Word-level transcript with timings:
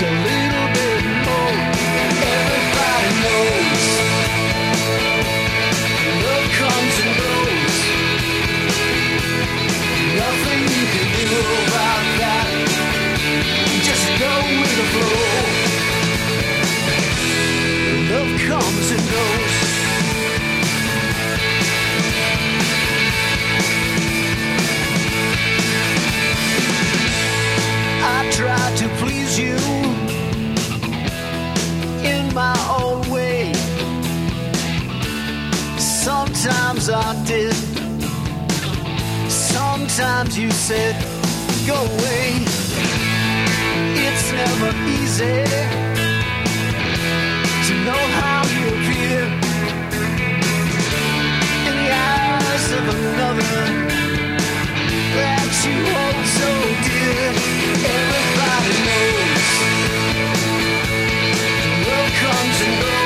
to 0.00 0.06
lose. 0.06 0.39
sometimes 36.40 36.88
I 36.88 37.24
did. 37.26 37.54
Sometimes 39.30 40.38
you 40.38 40.50
said, 40.50 40.96
go 41.66 41.74
away. 41.74 42.28
It's 44.04 44.32
never 44.32 44.70
easy 44.88 45.44
to 47.66 47.74
know 47.84 48.02
how 48.20 48.40
you 48.56 48.64
appear 48.72 49.20
in 51.68 51.74
the 51.82 51.90
eyes 51.92 52.66
of 52.78 52.84
another 52.88 53.56
that 55.16 55.50
you 55.66 55.76
hold 55.92 56.26
so 56.40 56.50
dear. 56.88 57.26
Everybody 57.98 58.74
knows 58.88 59.44
love 61.86 62.10
comes 62.22 62.60
and 62.62 62.74
goes. 62.80 62.99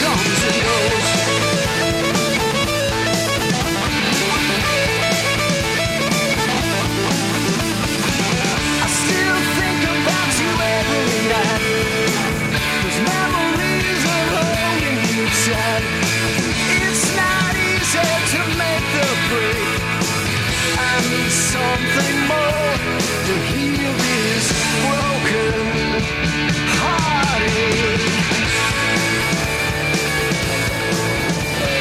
comes 0.00 0.44
and 0.44 0.64
goes. 0.64 1.19
something 21.60 22.18
more 22.26 22.72
to 23.28 23.34
heal 23.48 23.92
this 24.00 24.46
broken. 24.80 25.60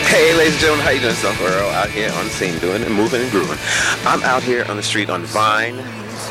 Hey, 0.07 0.33
ladies 0.35 0.53
and 0.53 0.61
gentlemen, 0.61 0.85
how 0.85 0.91
you 0.91 0.99
doing? 0.99 1.15
Self 1.15 1.41
Earl 1.41 1.69
out 1.69 1.89
here 1.89 2.11
on 2.11 2.25
the 2.25 2.31
scene 2.31 2.59
doing 2.59 2.83
and 2.83 2.93
moving 2.93 3.21
and 3.21 3.31
grooving. 3.31 3.57
I'm 4.05 4.21
out 4.23 4.43
here 4.43 4.65
on 4.65 4.75
the 4.75 4.83
street 4.83 5.09
on 5.09 5.23
Vine 5.23 5.77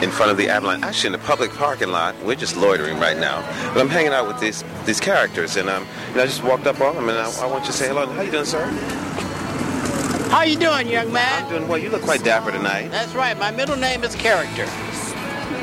in 0.03 0.11
front 0.11 0.31
of 0.31 0.37
the 0.37 0.49
Avalon, 0.49 0.85
actually 0.85 1.09
in 1.09 1.13
the 1.13 1.27
public 1.27 1.51
parking 1.53 1.89
lot. 1.89 2.15
We're 2.23 2.35
just 2.35 2.57
loitering 2.57 2.99
right 2.99 3.17
now, 3.17 3.41
but 3.73 3.81
I'm 3.81 3.89
hanging 3.89 4.13
out 4.13 4.29
with 4.29 4.41
these 4.41 4.63
these 4.85 5.01
characters, 5.01 5.57
and 5.57 5.71
um, 5.71 5.87
and 6.13 6.21
I 6.21 6.27
just 6.27 6.45
walked 6.45 6.67
up 6.67 6.81
on 6.81 6.97
them, 6.97 7.09
and 7.09 7.19
I, 7.19 7.43
I 7.43 7.47
want 7.47 7.65
you 7.65 7.71
to 7.71 7.77
say 7.77 7.89
hello. 7.89 8.07
How 8.07 8.23
you 8.23 8.31
doing, 8.31 8.45
sir? 8.45 8.67
How 10.31 10.43
you 10.43 10.59
doing, 10.59 10.89
young 10.89 11.11
man? 11.11 11.45
I'm 11.45 11.49
doing 11.49 11.67
well. 11.67 11.79
You 11.79 11.89
look 11.89 12.03
quite 12.03 12.23
dapper 12.23 12.53
tonight. 12.53 12.91
That's 12.91 13.15
right. 13.15 13.37
My 13.39 13.51
middle 13.51 13.77
name 13.77 14.05
is 14.05 14.15
Character. 14.15 14.67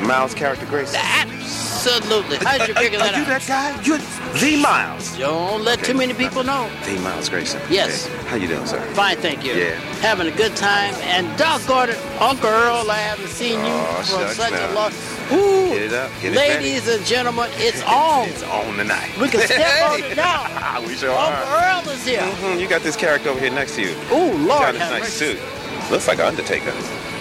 Miles 0.02 0.34
Character 0.34 0.66
Grace. 0.66 0.94
Absolutely. 0.94 2.36
How 2.38 2.58
did 2.58 2.68
you 2.68 2.74
Are- 2.74 2.82
figure 2.82 2.98
are, 2.98 3.02
that 3.04 3.16
you 3.16 3.22
out? 3.22 3.40
that 3.40 3.46
guy? 3.46 3.82
You're 3.82 3.98
the 4.40 4.56
Miles. 4.60 5.16
Don't 5.18 5.64
let 5.64 5.82
too 5.84 5.94
many 5.94 6.14
people 6.14 6.44
know. 6.44 6.68
The 6.84 6.98
Miles 7.00 7.28
Grayson. 7.28 7.60
Yes. 7.70 8.06
Okay. 8.06 8.28
How 8.28 8.36
you 8.36 8.48
doing, 8.48 8.66
sir? 8.66 8.80
Fine, 8.94 9.16
thank 9.18 9.44
you. 9.44 9.54
Yeah. 9.54 9.74
Having 10.00 10.28
a 10.28 10.36
good 10.36 10.54
time. 10.56 10.94
And 11.02 11.26
doggone 11.38 11.90
it, 11.90 11.98
Uncle 12.20 12.48
Earl, 12.48 12.90
I 12.90 12.96
haven't 12.98 13.28
seen 13.28 13.58
you 13.60 13.66
Oh, 13.66 14.02
for 14.04 14.34
such 14.34 14.52
now. 14.52 14.70
a 14.70 14.74
long. 14.74 14.92
Ooh, 15.32 15.68
Get 15.70 15.82
it 15.82 15.92
up. 15.92 16.10
Get 16.22 16.32
it 16.34 16.36
ladies 16.36 16.86
and 16.88 17.04
gentlemen, 17.04 17.48
it's 17.54 17.82
on. 17.86 18.28
It's 18.28 18.42
on 18.44 18.76
tonight. 18.76 19.10
We 19.20 19.28
can 19.28 19.40
step 19.40 19.82
on 19.90 20.00
it 20.02 20.16
now. 20.16 20.80
we 20.86 20.94
sure 20.94 21.10
Uncle 21.10 21.48
are. 21.52 21.82
Earl 21.84 21.88
is 21.90 22.04
here. 22.06 22.20
Mhm, 22.20 22.60
You 22.60 22.68
got 22.68 22.82
this 22.82 22.96
character 22.96 23.30
over 23.30 23.40
here 23.40 23.50
next 23.50 23.74
to 23.76 23.82
you. 23.82 23.90
Ooh, 24.12 24.36
He's 24.36 24.46
Lord 24.46 24.60
got 24.60 24.74
a 24.76 24.78
nice 24.78 25.20
mercy. 25.20 25.36
suit. 25.36 25.90
Looks 25.90 26.06
like 26.08 26.18
an 26.18 26.26
Undertaker. 26.26 26.72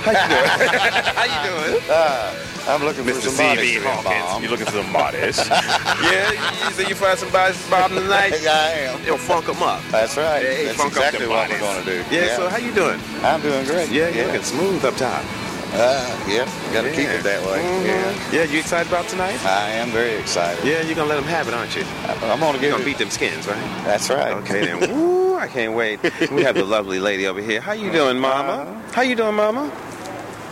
How 0.06 0.12
you 0.12 0.27
doing? 0.30 0.50
How 1.16 1.24
you 1.24 1.72
doing? 1.80 1.81
I'm 2.68 2.84
looking 2.84 3.04
Mr. 3.04 3.16
for 3.16 3.22
some 3.30 3.58
C.B. 3.58 3.80
Hawkins. 3.84 4.44
You 4.44 4.50
looking 4.50 4.66
for 4.66 4.72
some 4.82 4.92
bodies? 4.92 5.38
yeah, 5.50 6.32
you, 6.68 6.74
say 6.74 6.88
you 6.88 6.96
find 6.96 7.18
somebody 7.20 7.56
bobbing 7.70 7.98
tonight? 8.00 8.34
yeah, 8.42 8.52
I 8.54 8.70
am. 8.98 9.06
You'll 9.06 9.18
funk 9.18 9.46
them 9.46 9.62
up. 9.62 9.84
That's 9.92 10.18
right. 10.18 10.42
Hey, 10.42 10.66
That's 10.66 10.84
exactly 10.84 11.28
what 11.28 11.48
bodies. 11.50 11.62
we're 11.62 11.74
going 11.74 11.86
to 11.86 12.10
do. 12.10 12.16
Yeah, 12.16 12.36
so 12.36 12.50
how 12.50 12.58
you 12.58 12.74
doing? 12.74 13.00
I'm 13.22 13.42
doing 13.42 13.66
great. 13.66 13.90
Yeah, 13.92 14.08
you're 14.10 14.16
yeah. 14.18 14.26
looking 14.28 14.42
smooth 14.44 14.84
up 14.84 14.96
top. 14.96 15.24
Uh, 15.78 16.26
yeah, 16.28 16.46
got 16.74 16.84
to 16.84 16.90
keep 16.92 17.10
it 17.10 17.22
that 17.24 17.46
way. 17.46 17.60
Mhm. 17.60 17.86
Yeah. 17.86 18.32
Yeah, 18.32 18.44
you 18.52 18.60
excited 18.60 18.88
about 18.88 19.08
tonight? 19.10 19.44
I 19.46 19.72
am 19.72 19.90
very 19.92 20.14
excited. 20.16 20.64
Yeah, 20.66 20.82
you're 20.84 20.96
gonna 20.96 21.10
let 21.10 21.16
them 21.18 21.26
have 21.26 21.50
it, 21.50 21.54
aren't 21.54 21.76
you? 21.76 21.84
I'm 22.24 22.40
going 22.40 22.56
to 22.56 22.62
You're 22.62 22.72
gonna 22.72 22.84
it. 22.84 22.86
beat 22.86 22.98
them 22.98 23.10
skins, 23.10 23.46
right? 23.46 23.58
That's 23.84 24.10
right. 24.10 24.32
Okay 24.38 24.66
then. 24.68 24.80
Woo, 24.96 25.36
I 25.38 25.48
can't 25.48 25.74
wait. 25.74 26.00
We 26.32 26.44
have 26.44 26.56
the 26.56 26.64
lovely 26.64 27.00
lady 27.00 27.28
over 27.28 27.42
here. 27.42 27.60
How 27.60 27.74
you 27.74 27.92
doing, 27.92 28.18
Mama? 28.20 28.82
How 28.94 29.02
you 29.02 29.16
doing, 29.16 29.36
Mama? 29.36 29.70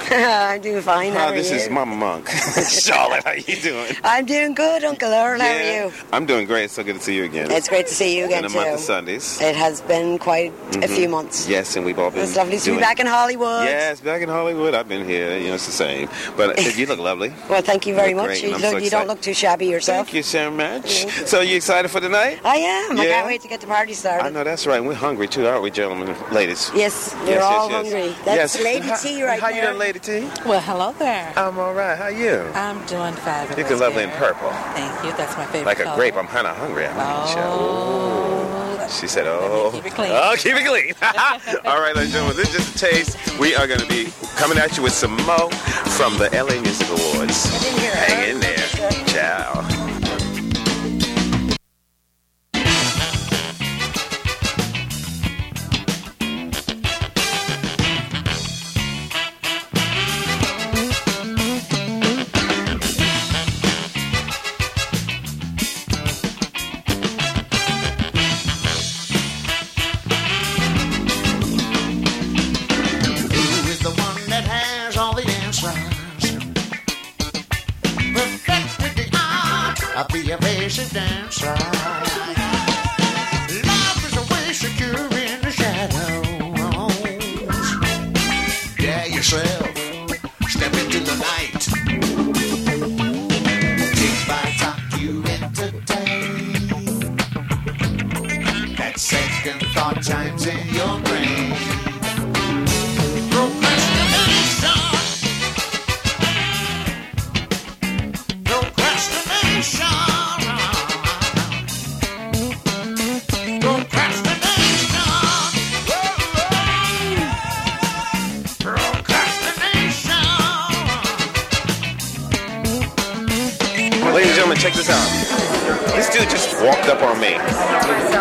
I'm 0.12 0.62
doing 0.62 0.82
fine. 0.82 1.14
How 1.14 1.28
Oh, 1.28 1.30
are 1.30 1.34
this 1.36 1.50
you? 1.50 1.58
is 1.58 1.70
Mama 1.70 1.96
Monk. 1.96 2.28
Charlotte, 2.70 3.24
how 3.24 3.32
you 3.32 3.56
doing? 3.62 3.96
I'm 4.04 4.26
doing 4.26 4.54
good, 4.54 4.84
Uncle 4.84 5.10
Earl. 5.12 5.40
How 5.40 5.48
are 5.48 5.62
you? 5.86 5.92
I'm 6.12 6.26
doing 6.26 6.46
great. 6.46 6.70
So 6.72 6.84
good 6.84 6.96
to 6.98 7.02
see 7.02 7.16
you 7.16 7.24
again. 7.24 7.50
It's 7.52 7.70
great 7.70 7.88
to 7.88 7.94
see 7.94 8.18
you 8.18 8.26
again 8.26 8.46
in 8.46 8.52
the 8.52 8.58
month 8.58 8.74
of. 8.74 8.80
Sundays. 8.80 9.40
It 9.42 9.56
has 9.56 9.82
been 9.82 10.20
quite 10.20 10.52
a 10.52 10.78
mm-hmm. 10.78 10.94
few 10.96 11.08
months. 11.10 11.48
Yes, 11.48 11.76
and 11.76 11.86
we've 11.86 11.98
all 11.98 12.12
been. 12.12 12.20
It's 12.24 12.36
lovely 12.36 12.58
to 12.58 12.64
doing- 12.66 12.78
be 12.80 12.82
back 12.82 13.00
in 13.00 13.08
Hollywood. 13.08 13.66
Yes, 13.66 14.02
back 14.02 14.22
in 14.22 14.30
Hollywood. 14.30 14.74
I've 14.74 14.88
been 14.90 15.06
here. 15.06 15.38
You 15.38 15.48
know, 15.50 15.54
it's 15.56 15.66
the 15.66 15.72
same. 15.72 16.10
But 16.36 16.58
you 16.78 16.86
look 16.86 17.00
lovely. 17.00 17.34
Well, 17.50 17.62
thank 17.62 17.88
you 17.88 17.96
very 17.96 18.10
You 18.10 18.16
much. 18.18 18.42
You, 18.42 18.52
look, 18.52 18.62
so 18.62 18.78
you 18.78 18.90
don't 18.90 19.08
look 19.08 19.22
too 19.22 19.34
shabby 19.34 19.68
yourself. 19.68 20.08
Thank 20.08 20.16
you 20.16 20.24
so 20.24 20.52
much. 20.52 21.06
So, 21.28 21.42
you 21.42 21.56
excited 21.56 21.90
for 21.90 22.00
tonight? 22.02 22.40
I 22.44 22.58
am. 22.58 23.00
I 23.00 23.06
can't 23.06 23.28
wait 23.28 23.42
to 23.42 23.48
get 23.48 23.62
the 23.62 23.68
party 23.68 23.94
started. 23.94 24.26
I 24.26 24.30
know 24.30 24.44
that's 24.44 24.66
right. 24.68 24.84
We're 24.84 24.94
hungry 24.94 25.28
too, 25.28 25.48
aren't 25.48 25.64
we, 25.64 25.72
gentlemen, 25.72 26.10
and 26.10 26.32
ladies? 26.32 26.72
Yes, 26.76 27.14
we're 27.14 27.20
Yes, 27.20 27.30
yes, 27.30 27.44
all 27.44 27.70
yes. 27.70 27.84
hungry. 27.92 28.16
That's 28.26 28.56
Yes. 28.56 28.64
Lady 28.64 28.88
How- 28.88 28.96
T 28.98 29.24
right 29.24 29.40
How 29.40 29.50
there. 29.52 29.74
Lady 29.94 30.22
T? 30.22 30.30
Well, 30.44 30.60
hello 30.60 30.92
there. 30.98 31.32
I'm 31.38 31.60
all 31.60 31.76
right. 31.76 31.96
How 31.96 32.06
are 32.06 32.12
you? 32.12 32.40
I'm 32.56 32.84
doing 32.88 33.14
fabulous. 33.14 33.56
You 33.60 33.76
look 33.76 33.80
lovely 33.80 34.02
in 34.02 34.10
purple. 34.12 34.50
Thank 34.74 35.06
you. 35.06 35.12
That's 35.16 35.38
my 35.38 35.46
favorite. 35.46 35.68
Like 35.68 35.82
a 35.82 35.84
color. 35.84 35.96
grape. 35.96 36.16
I'm 36.16 36.26
kind 36.26 36.48
of 36.48 36.58
hungry. 36.58 36.88
I'm 36.88 36.96
Oh. 36.98 38.88
She 38.90 39.08
said, 39.08 39.28
"Oh, 39.28 39.70
keep 39.72 39.86
it 39.86 39.94
clean. 39.94 40.10
Oh, 40.12 40.36
keep 40.36 40.56
it 40.56 40.66
clean." 40.66 40.94
All 41.66 41.80
right, 41.80 41.96
ladies 41.96 42.14
and 42.16 42.26
gentlemen, 42.26 42.38
this 42.38 42.50
is 42.50 42.56
just 42.56 42.76
a 42.76 42.80
taste. 42.80 43.40
We 43.40 43.54
are 43.56 43.68
going 43.68 43.82
to 43.82 43.88
be 43.88 44.12
coming 44.36 44.58
at 44.58 44.76
you 44.78 44.82
with 44.82 44.94
some 44.94 45.16
mo 45.28 45.50
from 45.98 46.18
the 46.18 46.30
LA 46.34 46.60
Music 46.60 46.90
Awards. 46.90 47.46
Hang 48.08 48.30
in 48.32 48.40
there, 48.40 48.68
ciao. 49.06 49.73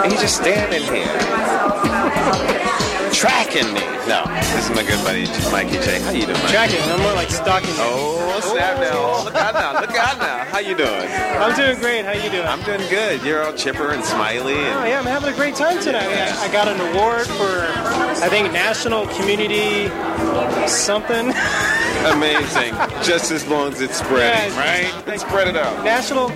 Me. 0.05 0.11
He's 0.11 0.21
just 0.21 0.37
standing 0.37 0.83
here. 0.83 1.13
Tracking 3.13 3.73
me. 3.75 3.81
No, 4.09 4.25
this 4.27 4.69
is 4.69 4.75
my 4.75 4.83
good 4.83 4.99
buddy, 5.05 5.27
Mikey 5.53 5.79
J. 5.85 6.01
How 6.01 6.11
you 6.11 6.27
doing, 6.27 6.39
Mikey? 6.39 6.53
Tracking. 6.53 6.81
I'm 6.91 7.01
more 7.03 7.13
like 7.13 7.31
stalking. 7.31 7.69
you. 7.69 7.75
Oh, 7.79 8.41
snap 8.43 8.79
now. 8.81 8.91
Oh, 8.95 9.23
look 9.25 9.35
out 9.35 9.55
now. 9.55 9.81
Look 9.81 9.91
out 9.91 10.19
now. 10.19 10.45
How 10.45 10.59
you 10.59 10.75
doing? 10.75 11.09
I'm 11.39 11.55
doing 11.55 11.79
great. 11.79 12.05
How 12.05 12.13
you 12.13 12.31
doing? 12.31 12.47
I'm 12.47 12.63
doing 12.63 12.81
good. 12.91 13.23
You're 13.23 13.45
all 13.45 13.53
chipper 13.53 13.93
and 13.93 14.03
smiley. 14.05 14.55
Oh 14.55 14.85
yeah, 14.85 14.99
I'm 14.99 15.05
having 15.07 15.33
a 15.33 15.37
great 15.37 15.55
time 15.55 15.81
tonight. 15.81 16.09
I, 16.09 16.49
I 16.49 16.53
got 16.53 16.67
an 16.69 16.81
award 16.81 17.27
for, 17.27 17.63
I 18.25 18.29
think, 18.29 18.53
National 18.53 19.07
Community 19.09 19.89
something. 20.67 21.29
amazing. 22.07 22.75
Just 23.03 23.33
as 23.33 23.47
long 23.49 23.73
as 23.73 23.81
it's 23.81 23.97
spreading, 23.99 24.53
Yeah, 24.55 24.59
right? 24.59 25.07
Let's 25.07 25.23
spread 25.23 25.49
it 25.49 25.57
out. 25.57 25.85
National, 25.85 26.31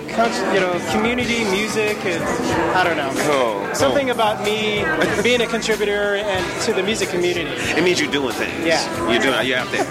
you 0.53 0.59
know, 0.59 0.73
community 0.91 1.43
music. 1.45 1.97
Is, 2.05 2.21
I 2.75 2.83
don't 2.83 2.97
know. 2.97 3.11
Cool. 3.23 3.73
Something 3.75 4.09
about 4.09 4.43
me 4.43 4.83
being 5.23 5.41
a 5.41 5.47
contributor 5.47 6.15
and 6.15 6.61
to 6.63 6.73
the 6.73 6.83
music 6.83 7.09
community. 7.09 7.49
It 7.71 7.83
means 7.83 7.99
you're 8.01 8.11
doing 8.11 8.33
things. 8.33 8.65
Yeah. 8.65 8.83
You're 9.09 9.21
doing. 9.21 9.47
You're 9.47 9.59
out 9.59 9.71
there. 9.71 9.85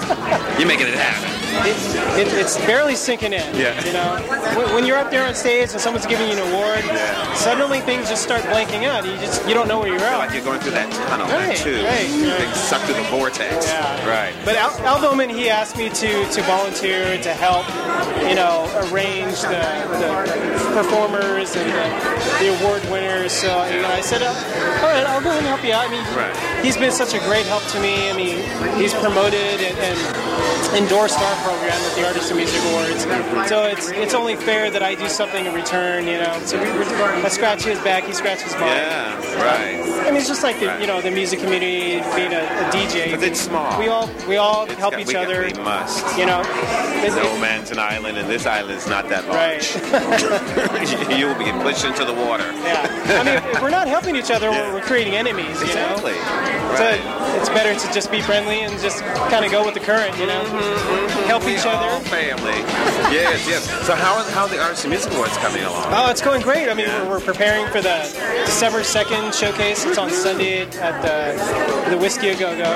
You're 0.59 0.69
making 0.69 0.89
it 0.89 0.95
happen. 0.95 1.33
It's, 1.65 1.95
it, 2.19 2.29
it's 2.39 2.59
barely 2.67 2.95
sinking 2.97 3.33
in. 3.33 3.57
Yeah. 3.57 3.73
You 3.87 3.95
know, 3.95 4.21
when, 4.61 4.75
when 4.75 4.85
you're 4.87 4.99
up 4.99 5.11
there 5.11 5.27
on 5.27 5.35
stage 5.35 5.71
and 5.73 5.81
someone's 5.81 6.05
giving 6.05 6.27
you 6.29 6.35
an 6.37 6.53
award, 6.53 6.85
Yeah. 6.85 7.33
suddenly 7.35 7.81
things 7.81 8.11
just 8.11 8.23
start 8.23 8.43
blanking 8.43 8.85
out. 8.85 9.07
You 9.07 9.13
just 9.17 9.47
you 9.49 9.55
don't 9.55 9.67
know 9.67 9.79
where 9.79 9.89
you're 9.89 10.01
at. 10.01 10.19
like 10.19 10.35
you're 10.35 10.45
going 10.45 10.61
through 10.61 10.73
that 10.73 10.93
tunnel 11.09 11.27
Right, 11.29 11.57
too. 11.57 11.83
right, 11.83 12.11
right. 12.29 12.47
Like 12.47 12.55
sucked 12.55 12.85
through 12.85 12.97
the 12.97 13.09
vortex. 13.09 13.67
Yeah. 13.69 14.07
Right. 14.07 14.35
But 14.45 14.57
Al, 14.57 14.71
Al 14.85 15.01
Bowman, 15.01 15.31
he 15.31 15.49
asked 15.49 15.79
me 15.79 15.89
to, 15.89 16.29
to 16.29 16.43
volunteer 16.43 16.66
to 16.75 17.33
help, 17.35 17.67
you 18.29 18.35
know, 18.35 18.67
arrange 18.91 19.41
the, 19.43 19.63
the 19.99 20.73
performers 20.75 21.55
and 21.57 21.71
the, 21.71 22.45
the 22.45 22.59
award 22.61 22.83
winners. 22.91 23.33
So 23.33 23.49
you 23.69 23.83
know, 23.83 23.89
I 23.89 24.01
said, 24.01 24.23
uh, 24.23 24.27
all 24.83 24.91
right, 24.93 25.07
I'll 25.07 25.23
go 25.23 25.31
and 25.31 25.47
help 25.47 25.65
you 25.65 25.73
out. 25.73 25.87
I 25.87 25.91
mean, 25.91 26.05
Right. 26.17 26.65
he's 26.65 26.77
been 26.77 26.93
such 26.93 27.15
a 27.15 27.19
great 27.21 27.47
help 27.47 27.63
to 27.69 27.81
me. 27.81 28.11
I 28.11 28.17
mean, 28.17 28.39
he's 28.79 28.93
promoted 28.95 29.61
and, 29.61 29.79
and 29.79 30.77
endorsed 30.83 31.19
our 31.19 31.37
program 31.45 31.73
at 31.73 31.95
the 31.97 32.07
Artist 32.07 32.31
of 32.31 32.37
Music 32.37 32.61
Awards. 32.71 33.03
So 33.49 33.65
it's 33.65 33.91
it's 33.91 34.15
only 34.15 34.37
fair 34.37 34.71
that 34.71 34.83
I 34.83 34.95
do 34.95 35.09
something 35.09 35.47
in 35.47 35.55
return, 35.55 36.07
you 36.07 36.19
know. 36.19 36.41
So 36.45 36.59
we, 36.61 36.69
I 36.69 37.29
scratch 37.29 37.65
his 37.65 37.79
back, 37.81 38.05
he 38.05 38.13
scratches 38.13 38.53
mine. 38.55 38.63
Yeah. 38.67 39.15
Right. 39.37 39.81
I 40.07 40.11
mean, 40.11 40.17
it's 40.17 40.29
just 40.29 40.43
like 40.43 40.59
the 40.61 40.79
you 40.81 40.87
know 40.87 41.01
the 41.01 41.11
music 41.11 41.41
community 41.41 42.01
being 42.17 42.33
a, 42.33 42.43
a 42.43 42.71
DJ. 42.73 43.13
'Cause 43.15 43.23
it's 43.23 43.41
small. 43.41 43.79
We 43.79 43.89
all 43.89 44.09
we 44.29 44.37
all 44.37 44.65
It's 44.65 44.75
help 44.75 44.93
got- 44.93 45.01
each 45.01 45.09
we 45.09 45.17
other. 45.17 45.43
They 45.51 45.61
must. 45.63 46.19
You 46.19 46.27
know, 46.27 46.43
No 47.07 47.39
man's 47.39 47.71
an 47.71 47.79
island, 47.79 48.19
and 48.19 48.29
this 48.29 48.47
island 48.47 48.77
is 48.79 48.87
not 48.89 49.09
that 49.09 49.25
Right. 49.29 49.63
large. 49.63 50.91
you 51.19 51.27
will 51.29 51.39
be 51.39 51.51
pushed 51.63 51.85
into 51.85 52.05
the 52.05 52.13
water. 52.13 52.45
yeah. 52.65 53.21
I 53.21 53.23
mean, 53.25 53.37
if 53.55 53.63
we're 53.63 53.71
not 53.71 53.87
helping 53.87 54.17
each 54.17 54.31
other, 54.31 54.51
Yeah. 54.51 54.73
we're, 54.75 54.81
creating 54.87 55.15
enemies. 55.17 55.59
You 55.61 55.67
Exactly. 55.67 56.13
know. 56.13 56.71
Right. 56.71 57.01
So 57.01 57.37
it's 57.41 57.49
better 57.49 57.75
to 57.75 57.93
just 57.93 58.11
be 58.11 58.21
friendly 58.21 58.61
and 58.61 58.79
just 58.81 59.03
kind 59.31 59.45
of 59.45 59.51
go 59.51 59.65
with 59.65 59.75
the 59.75 59.81
current. 59.81 60.17
You 60.19 60.27
know, 60.27 60.41
mm-hmm, 60.45 60.57
mm-hmm. 60.59 61.27
help 61.27 61.45
We 61.45 61.55
each 61.55 61.67
other. 61.67 61.89
family. 62.07 62.59
yes, 63.11 63.47
yes. 63.49 63.65
So 63.87 63.95
how 63.95 64.17
are, 64.19 64.25
how 64.31 64.43
are 64.43 64.49
the 64.49 64.61
Arts 64.63 64.83
and 64.85 64.91
Music 64.91 65.13
Awards 65.13 65.37
coming 65.39 65.63
along? 65.65 65.87
Oh, 65.91 66.11
it's 66.11 66.23
going 66.23 66.43
great. 66.43 66.69
I 66.69 66.75
mean, 66.75 66.87
Yeah. 66.87 67.03
we're, 67.05 67.19
we're 67.19 67.21
preparing 67.25 67.67
for 67.73 67.81
the 67.81 67.99
December 68.47 68.81
2nd 68.81 69.33
showcase. 69.35 69.85
It's 69.85 69.99
on 69.99 70.11
Sunday 70.11 70.63
at 70.63 71.03
the, 71.03 71.91
the 71.91 71.99
Whisky 71.99 72.29
A 72.31 72.35
Go 72.37 72.57
Go. 72.57 72.73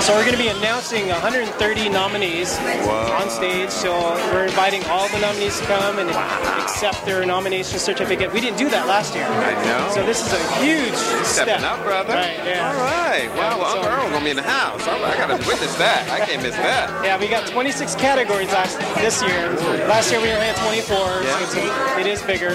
So 0.00 0.12
we're 0.14 0.24
going 0.24 0.36
to 0.36 0.42
be 0.42 0.48
announcing 0.48 1.08
130 1.08 1.88
nominees 1.88 2.58
on 2.90 3.30
stage. 3.30 3.70
So 3.70 3.92
we're 4.32 4.44
inviting 4.44 4.84
all 4.86 5.08
the 5.08 5.18
nominees 5.18 5.58
to 5.60 5.66
come 5.66 5.98
and 5.98 6.10
accept 6.10 7.04
their 7.06 7.24
nomination 7.24 7.78
certificate. 7.78 8.32
We 8.32 8.40
didn't 8.40 8.58
do 8.58 8.68
that 8.70 8.86
last 8.86 9.14
year. 9.14 9.24
I 9.26 9.54
know. 9.64 9.90
So 9.94 10.04
this 10.06 10.24
is 10.26 10.32
a 10.32 10.42
huge 10.62 10.94
Stepping 11.24 11.58
step. 11.58 11.62
up, 11.62 11.82
brother. 11.84 12.14
Right, 12.14 12.36
yeah. 12.44 12.68
All 12.68 12.80
right. 12.84 13.28
Wow, 13.36 13.58
well, 13.58 13.72
so- 13.72 13.78
Uncle 13.80 13.92
Earl 13.92 14.10
gonna 14.10 14.24
be 14.24 14.30
in 14.30 14.36
the 14.36 14.42
house. 14.42 14.82
I 14.86 14.98
gotta 15.16 15.36
witness 15.46 15.74
that. 15.76 16.08
I 16.10 16.24
can't 16.26 16.42
miss 16.42 16.56
that. 16.56 17.04
Yeah, 17.04 17.18
we 17.18 17.28
got 17.28 17.46
26 17.48 17.94
categories 17.96 18.48
last 18.52 18.78
this 18.96 19.22
year. 19.22 19.50
Last 19.88 20.10
year 20.10 20.20
we 20.20 20.30
only 20.32 20.46
had 20.46 20.56
24, 20.56 20.96
Yeah. 21.22 21.46
so 21.46 21.60
a, 21.60 22.00
it 22.00 22.06
is 22.06 22.22
bigger. 22.22 22.52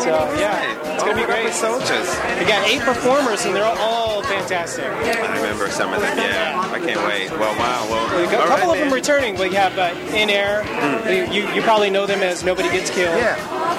So 0.00 0.14
yeah, 0.38 0.94
it's 0.94 1.02
gonna 1.02 1.16
be 1.16 1.24
great. 1.24 1.52
soldiers. 1.52 2.08
We 2.38 2.44
got 2.46 2.66
eight 2.68 2.80
performers, 2.82 3.44
and 3.44 3.54
they're 3.54 3.64
all 3.64 4.17
fantastic. 4.28 4.84
I 4.84 5.36
remember 5.36 5.70
some 5.70 5.92
of 5.92 6.00
them. 6.00 6.16
Yeah, 6.18 6.60
I 6.72 6.78
can't 6.78 7.00
wait. 7.06 7.30
Well, 7.30 7.56
wow. 7.58 7.86
Well, 7.90 8.24
A 8.24 8.30
couple 8.30 8.48
right, 8.48 8.62
of 8.62 8.68
them 8.78 8.86
man. 8.88 8.92
returning. 8.92 9.36
We 9.38 9.52
have 9.54 9.76
uh, 9.78 9.94
In 10.14 10.30
Air. 10.30 10.62
You, 11.32 11.48
you 11.54 11.62
probably 11.62 11.90
know 11.90 12.06
them 12.06 12.20
as 12.20 12.44
Nobody 12.44 12.68
Gets 12.70 12.90
Killed. 12.90 13.16
Yeah. 13.16 13.36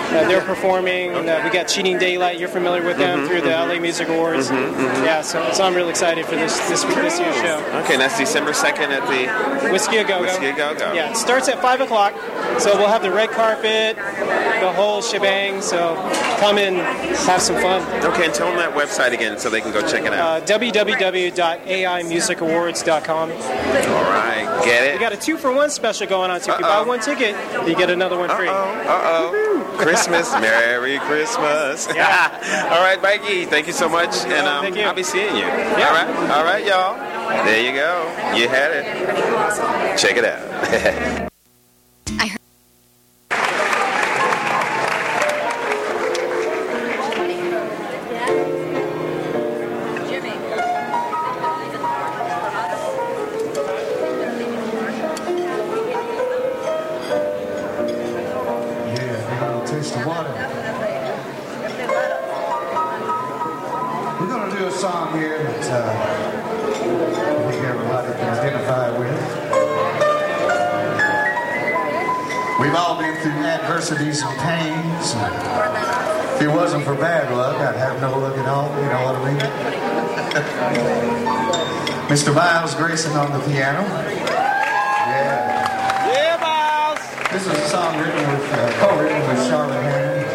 Uh, 0.09 0.27
they're 0.27 0.41
performing. 0.41 1.13
and, 1.15 1.29
Uh, 1.29 1.39
we 1.43 1.49
got 1.51 1.67
Cheating 1.67 1.99
Daylight. 1.99 2.39
You're 2.39 2.49
familiar 2.49 2.83
with 2.83 2.97
them 2.97 3.27
through 3.27 3.41
the 3.41 3.51
LA 3.51 3.77
Music 3.79 4.07
Awards. 4.09 4.49
Yeah, 4.49 5.21
so, 5.21 5.51
so 5.53 5.63
I'm 5.63 5.75
really 5.75 5.91
excited 5.91 6.25
for 6.25 6.35
this 6.35 6.57
this 6.67 6.83
this 6.83 7.19
year's 7.19 7.35
show. 7.35 7.61
Okay, 7.83 7.93
and 7.93 8.01
that's 8.01 8.17
December 8.17 8.53
second 8.53 8.91
at 8.91 9.05
the. 9.07 9.27
Whisky 9.71 9.97
a 9.97 10.03
Go 10.03 10.17
Go. 10.19 10.23
Whisky 10.23 10.47
A 10.47 10.53
Go 10.55 10.73
Go. 10.73 10.93
Yeah, 10.93 11.11
it 11.11 11.17
starts 11.17 11.47
at 11.47 11.61
five 11.61 11.79
o'clock. 11.81 12.13
So 12.59 12.75
we'll 12.77 12.87
have 12.87 13.03
the 13.03 13.11
red 13.11 13.29
carpet, 13.29 13.95
the 13.95 14.71
whole 14.75 15.01
shebang. 15.01 15.61
So 15.61 15.95
come 16.39 16.57
in, 16.57 16.75
have 16.75 17.41
some 17.41 17.55
fun. 17.57 17.81
Okay, 18.03 18.25
and 18.25 18.33
tell 18.33 18.47
them 18.47 18.57
that 18.57 18.73
website 18.73 19.13
again 19.13 19.37
so 19.37 19.49
they 19.49 19.61
can 19.61 19.71
go 19.71 19.81
check 19.87 20.03
it 20.05 20.13
out. 20.13 20.41
Uh, 20.41 20.45
www.aimusicawards.com. 20.45 23.31
All 23.31 23.37
right, 23.37 24.61
get 24.65 24.83
it. 24.85 24.93
We 24.93 24.99
got 24.99 25.13
a 25.13 25.17
two 25.17 25.37
for 25.37 25.51
one 25.53 25.69
special 25.69 26.07
going 26.07 26.31
on. 26.31 26.41
So 26.41 26.53
if 26.53 26.59
you 26.59 26.65
buy 26.65 26.81
one 26.81 26.99
ticket, 26.99 27.35
you 27.67 27.75
get 27.75 27.89
another 27.91 28.17
one 28.17 28.29
free. 28.29 28.47
Uh 28.49 28.53
oh. 28.87 29.75
Christmas. 30.07 30.31
Merry 30.41 30.99
Christmas. 30.99 31.87
Yeah. 31.93 32.69
All 32.71 32.81
right, 32.81 33.01
Mikey. 33.01 33.45
Thank 33.45 33.67
you 33.67 33.73
so 33.73 33.89
much. 33.89 34.15
And 34.25 34.47
um. 34.47 34.73
I'll 34.85 34.93
be 34.93 35.03
seeing 35.03 35.35
you. 35.35 35.43
All 35.43 35.51
right. 35.51 36.07
All 36.31 36.43
right, 36.43 36.65
y'all. 36.65 36.95
There 37.45 37.61
you 37.61 37.73
go. 37.73 38.03
You 38.35 38.47
had 38.47 38.71
it. 38.71 39.97
Check 39.97 40.17
it 40.17 40.25
out. 40.25 41.29
through 73.21 73.31
adversities 73.31 74.21
and 74.21 74.37
pains. 74.39 75.13
If 76.35 76.41
it 76.43 76.47
wasn't 76.47 76.83
for 76.85 76.95
bad 76.95 77.31
luck, 77.35 77.57
I'd 77.57 77.75
have 77.75 77.99
no 78.01 78.17
luck 78.17 78.37
at 78.37 78.47
all. 78.47 78.69
You 78.79 78.85
know 78.89 79.03
what 79.05 79.15
I 79.15 79.31
mean? 79.31 79.39
Mr. 82.09 82.33
Miles 82.33 82.73
Grayson 82.75 83.11
on 83.17 83.31
the 83.31 83.39
piano. 83.45 83.81
Yeah. 83.81 86.13
yeah, 86.13 86.37
Miles. 86.41 86.99
This 87.31 87.45
is 87.45 87.53
a 87.53 87.67
song 87.67 87.97
written 87.99 88.31
with, 88.31 88.53
uh, 88.53 88.71
co-written 88.79 89.21
with 89.27 89.47
Charlotte 89.47 89.83
Hannon. 89.83 90.25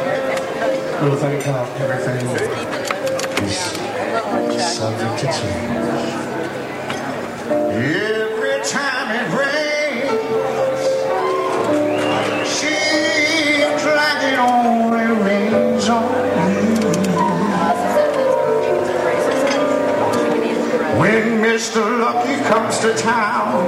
Little 1.03 1.19
thing 1.19 1.41
called 1.43 1.69
Everything 1.81 2.27
is 3.45 3.57
Subject 4.77 5.15
to 5.21 5.27
Change. 5.27 6.14
Mr. 21.65 21.99
Lucky 21.99 22.37
comes 22.45 22.79
to 22.81 22.93
town, 22.93 23.65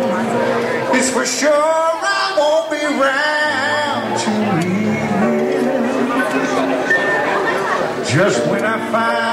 it's 0.94 1.08
for 1.08 1.24
sure 1.24 1.50
I 1.50 2.34
won't 2.36 2.70
be 2.70 2.84
round 2.84 4.20
to 4.20 4.30
meet 4.68 5.00
him. 5.16 5.40
Just 8.04 8.46
when 8.50 8.66
I 8.66 8.76
finally 8.92 9.25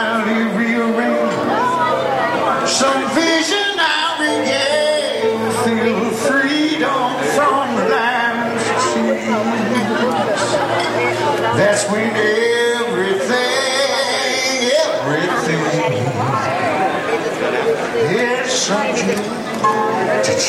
I 20.35 20.39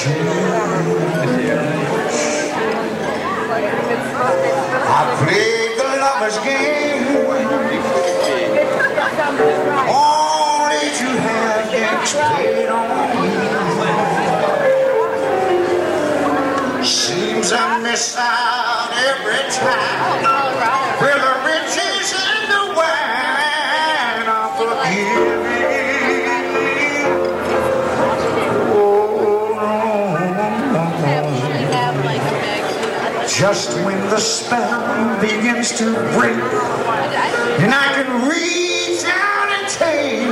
played 5.20 5.76
the 5.78 5.84
lover's 6.00 6.38
game 6.40 7.28
only 9.92 10.88
to 10.88 11.08
have 11.20 11.68
it 11.68 12.00
played 12.08 12.70
on 12.70 12.88
me. 16.78 16.82
Seems 16.82 17.52
I 17.52 17.78
miss 17.82 18.16
out 18.16 18.90
every 19.10 19.44
time. 19.52 20.24
Where 20.98 21.18
the 21.18 21.34
riches 21.44 21.93
Just 33.34 33.74
when 33.84 33.98
the 34.10 34.18
spell 34.18 35.20
begins 35.20 35.72
to 35.78 35.92
break, 36.16 36.38
and 37.58 37.74
I 37.74 37.92
can 37.96 38.28
reach 38.28 39.02
out 39.06 39.48
and 39.50 39.68
take 39.68 40.28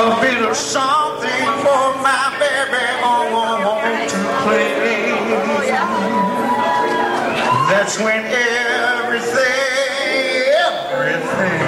a 0.00 0.18
bit 0.22 0.42
of 0.48 0.56
something 0.56 1.44
for 1.60 1.94
my 2.00 2.32
baby 2.40 2.86
on 3.04 4.08
to 4.08 4.18
play. 4.44 5.12
That's 7.68 7.98
when 7.98 8.24
everything, 8.24 9.44
everything 10.96 11.60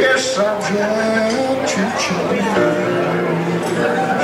is 0.00 0.22
subject 0.22 1.68
to 1.70 1.82
change. 1.98 4.21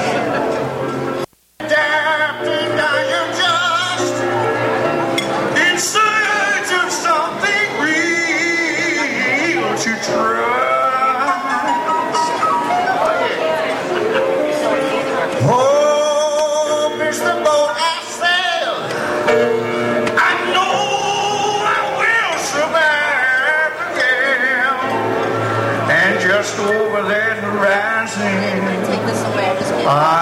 Just 29.89 30.18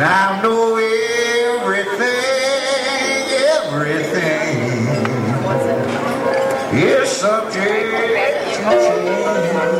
And 0.00 0.08
I 0.08 0.40
know 0.40 0.76
everything, 0.76 1.98
everything. 3.68 4.56
Is 6.72 7.10
subject 7.10 7.60
to 7.60 8.64
change. 8.64 9.79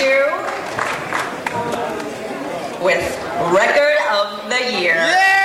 You 0.00 0.24
with 2.82 3.04
Record 3.52 3.98
of 4.10 4.48
the 4.48 4.80
Year. 4.80 4.94
Yeah. 4.94 5.44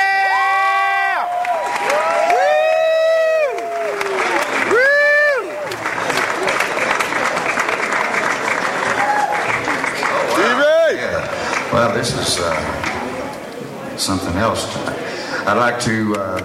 Well, 11.71 11.93
this 11.93 12.13
is 12.17 12.39
uh, 12.39 13.97
something 13.97 14.35
else. 14.37 14.65
I'd 15.45 15.53
like 15.53 15.79
to 15.81 16.15
uh, 16.15 16.39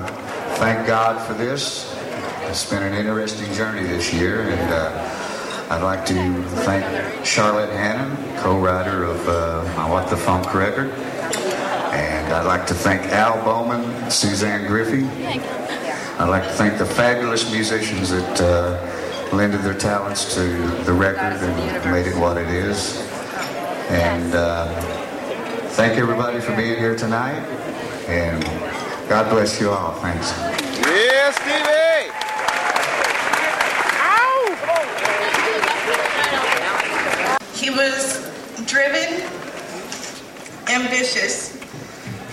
thank 0.56 0.86
God 0.86 1.24
for 1.26 1.32
this. 1.34 1.96
It's 2.42 2.68
been 2.68 2.82
an 2.82 2.92
interesting 2.92 3.52
journey 3.54 3.84
this 3.84 4.12
year, 4.12 4.42
and 4.42 4.70
uh, 4.72 5.23
I'd 5.70 5.82
like 5.82 6.04
to 6.06 6.42
thank 6.64 7.24
Charlotte 7.24 7.70
Hannon, 7.70 8.16
co-writer 8.42 9.04
of 9.04 9.28
uh, 9.28 9.64
my 9.76 9.88
What 9.88 10.10
the 10.10 10.16
Funk 10.16 10.52
record, 10.52 10.90
and 10.90 12.32
I'd 12.34 12.44
like 12.44 12.66
to 12.66 12.74
thank 12.74 13.02
Al 13.12 13.42
Bowman, 13.42 14.10
Suzanne 14.10 14.66
Griffey. 14.66 15.06
I'd 16.18 16.28
like 16.28 16.42
to 16.42 16.50
thank 16.50 16.76
the 16.76 16.84
fabulous 16.84 17.50
musicians 17.50 18.10
that 18.10 18.40
uh, 18.42 19.34
lended 19.34 19.62
their 19.62 19.76
talents 19.76 20.34
to 20.34 20.42
the 20.84 20.92
record 20.92 21.42
and 21.42 21.90
made 21.90 22.06
it 22.06 22.16
what 22.16 22.36
it 22.36 22.48
is. 22.48 23.00
And 23.88 24.34
uh, 24.34 24.68
thank 25.70 25.98
everybody 25.98 26.40
for 26.40 26.54
being 26.56 26.78
here 26.78 26.94
tonight. 26.94 27.40
And 28.06 28.44
God 29.08 29.30
bless 29.30 29.58
you 29.58 29.70
all. 29.70 29.94
Thanks. 29.94 30.30
Yeah, 30.86 31.30
Stevie! 31.32 31.84
He 37.63 37.63
was 37.76 38.30
driven, 38.66 39.22
ambitious, 40.68 41.54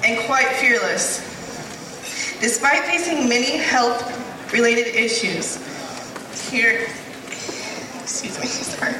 and 0.04 0.20
quite 0.28 0.48
fearless. 0.58 1.20
Despite 2.40 2.84
facing 2.86 3.28
many 3.28 3.58
health 3.58 4.02
related 4.54 4.88
issues, 4.96 5.58
here, 6.50 6.88
excuse 8.02 8.40
me, 8.40 8.46
sorry. 8.48 8.94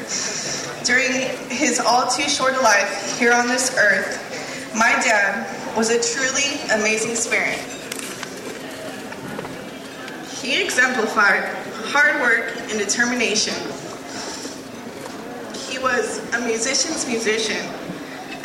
During 0.84 1.12
his 1.50 1.80
all 1.80 2.10
too 2.10 2.28
short 2.30 2.54
life 2.62 3.20
here 3.20 3.34
on 3.34 3.48
this 3.48 3.78
earth, 3.78 4.74
my 4.76 4.92
dad 5.04 5.48
was 5.78 5.90
a 5.90 6.02
truly 6.02 6.60
amazing 6.74 7.16
spirit. 7.16 7.58
He 10.42 10.62
exemplified 10.64 11.44
hard 11.86 12.22
work 12.22 12.56
and 12.70 12.80
determination. 12.80 13.54
Was 15.82 16.22
a 16.36 16.40
musician's 16.42 17.08
musician, 17.08 17.66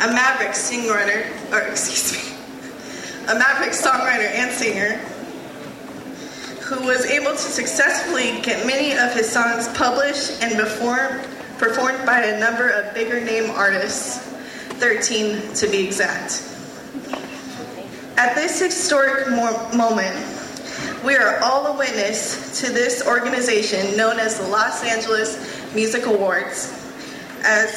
a 0.01 0.07
maverick 0.07 0.53
songwriter, 0.53 1.23
or 1.51 1.59
excuse 1.69 2.13
me, 2.13 2.35
a 3.31 3.35
maverick 3.37 3.73
songwriter 3.73 4.31
and 4.33 4.51
singer 4.51 4.97
who 6.63 6.87
was 6.87 7.05
able 7.05 7.31
to 7.31 7.37
successfully 7.37 8.41
get 8.41 8.65
many 8.65 8.93
of 8.93 9.13
his 9.13 9.29
songs 9.29 9.67
published 9.77 10.41
and 10.41 10.57
performed, 10.57 11.23
performed 11.59 12.03
by 12.07 12.21
a 12.21 12.39
number 12.39 12.69
of 12.69 12.91
bigger 12.95 13.21
name 13.23 13.51
artists, 13.51 14.17
13 14.79 15.53
to 15.53 15.67
be 15.67 15.85
exact. 15.85 16.43
At 18.17 18.33
this 18.33 18.59
historic 18.59 19.29
mo- 19.29 19.69
moment, 19.75 20.15
we 21.05 21.15
are 21.15 21.39
all 21.43 21.67
a 21.67 21.77
witness 21.77 22.59
to 22.61 22.71
this 22.71 23.05
organization 23.05 23.95
known 23.95 24.19
as 24.19 24.39
the 24.39 24.47
Los 24.47 24.83
Angeles 24.83 25.37
Music 25.75 26.07
Awards 26.07 26.86
as 27.47 27.69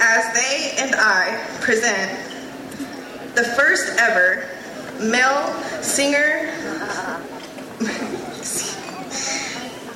as 0.00 0.34
they 0.34 0.74
and 0.78 0.94
I 0.96 1.46
present 1.60 2.10
the 3.36 3.44
first 3.44 3.96
ever 3.98 4.48
male 5.00 5.54
singer 5.82 6.50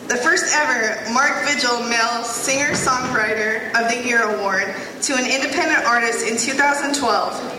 the 0.07 0.17
first 0.17 0.55
ever 0.55 1.11
Mark 1.13 1.45
Vigil 1.47 1.83
Male 1.89 2.23
Singer 2.23 2.75
Songwriter 2.75 3.73
of 3.75 3.89
the 3.91 4.05
Year 4.07 4.23
award 4.23 4.73
to 5.03 5.15
an 5.15 5.25
independent 5.25 5.85
artist 5.87 6.25
in 6.27 6.37
2012. 6.37 7.57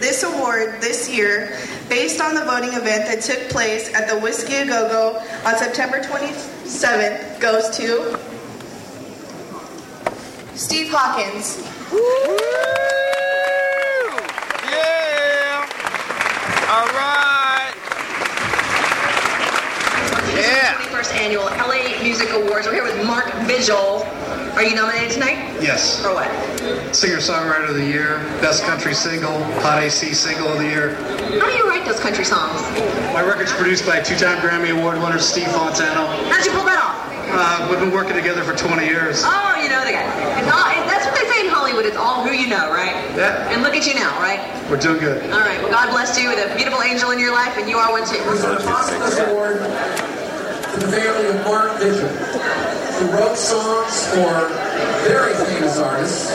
This 0.00 0.22
award 0.22 0.80
this 0.80 1.10
year, 1.10 1.58
based 1.88 2.20
on 2.20 2.36
the 2.36 2.44
voting 2.44 2.74
event 2.74 3.06
that 3.06 3.22
took 3.22 3.48
place 3.50 3.92
at 3.94 4.06
the 4.08 4.16
Whisky 4.20 4.54
A 4.54 4.64
Go 4.66 4.88
Go 4.88 5.18
on 5.44 5.58
September 5.58 6.00
27th, 6.68 7.40
goes 7.40 7.70
to 7.70 8.18
Steve 10.54 10.88
Hawkins. 10.90 11.64
Yeah! 14.68 15.64
All 16.68 16.86
right! 16.92 17.72
Yeah. 20.36 20.74
21st 20.74 21.14
annual 21.14 21.44
LA 21.44 22.02
Music 22.02 22.28
Awards. 22.32 22.66
We're 22.66 22.74
here 22.74 22.84
with 22.84 23.02
Mark 23.06 23.32
Vigil. 23.46 24.04
Are 24.54 24.62
you 24.62 24.74
nominated 24.74 25.12
tonight? 25.12 25.38
Yes. 25.62 26.02
For 26.02 26.12
what? 26.12 26.28
Singer 26.92 27.16
Songwriter 27.16 27.68
of 27.70 27.76
the 27.76 27.84
Year, 27.84 28.18
Best 28.44 28.62
Country 28.64 28.92
Single, 28.94 29.42
Hot 29.64 29.82
AC 29.82 30.12
Single 30.12 30.48
of 30.48 30.58
the 30.58 30.64
Year. 30.68 30.94
How 31.40 31.46
do 31.48 31.52
you 31.56 31.68
write 31.68 31.84
those 31.86 32.00
country 32.00 32.24
songs? 32.24 32.60
My 33.14 33.22
record's 33.22 33.52
produced 33.52 33.86
by 33.86 34.00
two-time 34.00 34.38
Grammy 34.44 34.76
Award 34.76 34.98
winner 35.00 35.18
Steve 35.18 35.48
Fontano. 35.48 36.04
How'd 36.28 36.44
you 36.44 36.52
pull 36.52 36.64
that 36.64 36.76
off? 36.76 36.96
Uh, 37.30 37.68
we've 37.70 37.80
been 37.80 37.90
working 37.92 38.16
together 38.16 38.42
for 38.42 38.56
20 38.56 38.84
years. 38.86 39.22
Oh, 39.24 39.60
you 39.62 39.68
know 39.68 39.84
the 39.84 39.92
guy. 39.92 40.04
It's 40.40 40.48
all, 40.52 40.64
it- 40.72 40.84
that's 40.88 41.04
what 41.08 41.14
they 41.16 41.28
say 41.28 41.44
in 41.46 41.52
Hollywood. 41.52 41.84
It's 41.86 41.96
all 41.96 42.24
who 42.24 42.32
you 42.32 42.48
know, 42.48 42.68
right? 42.72 42.92
Yeah. 43.16 43.48
And 43.52 43.62
look 43.62 43.74
at 43.74 43.86
you 43.86 43.94
now, 43.94 44.12
right? 44.20 44.40
We're 44.70 44.80
doing 44.80 45.00
good. 45.00 45.24
All 45.32 45.40
right. 45.40 45.60
Well, 45.62 45.70
God 45.72 45.90
bless 45.90 46.18
you 46.20 46.28
with 46.28 46.40
a 46.40 46.54
beautiful 46.56 46.82
angel 46.82 47.10
in 47.12 47.18
your 47.18 47.32
life, 47.32 47.56
and 47.56 47.68
you 47.68 47.76
are 47.78 47.90
one 47.92 48.04
too. 48.08 48.20
This 48.24 49.18
award 49.20 49.56
to 49.60 50.76
the 50.84 50.88
family 50.92 51.26
of 51.32 51.44
Mark 51.44 51.78
Vigil, 51.80 52.08
who 52.08 53.04
wrote 53.16 53.36
songs 53.36 54.08
for 54.12 54.48
very 55.08 55.32
famous 55.48 55.78
artists 55.78 56.28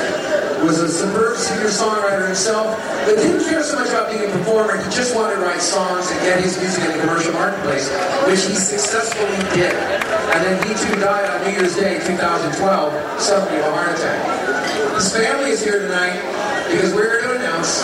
was 0.65 0.79
a 0.79 0.89
superb 0.89 1.37
singer-songwriter 1.37 2.25
himself, 2.25 2.73
but 3.05 3.15
didn't 3.17 3.45
care 3.45 3.61
so 3.61 3.77
much 3.77 3.89
about 3.89 4.09
being 4.09 4.25
a 4.25 4.31
performer. 4.33 4.81
He 4.81 4.89
just 4.89 5.15
wanted 5.15 5.35
to 5.35 5.41
write 5.41 5.61
songs 5.61 6.09
and 6.09 6.19
get 6.21 6.41
his 6.41 6.57
music 6.57 6.83
in 6.85 6.97
the 6.97 6.99
commercial 6.99 7.33
marketplace, 7.33 7.91
which 8.25 8.41
he 8.49 8.55
successfully 8.55 9.37
did. 9.53 9.75
And 10.33 10.39
then 10.41 10.57
he 10.65 10.73
too 10.73 10.95
died 10.99 11.29
on 11.29 11.45
New 11.45 11.53
Year's 11.53 11.75
Day 11.75 11.99
2012, 12.01 13.21
suddenly 13.21 13.59
of 13.59 13.65
a 13.67 13.71
heart 13.75 13.93
attack. 13.93 14.95
His 14.95 15.13
family 15.13 15.51
is 15.51 15.63
here 15.63 15.79
tonight 15.79 16.17
because 16.71 16.93
we're 16.93 17.11
here 17.11 17.21
to 17.29 17.35
announce 17.35 17.81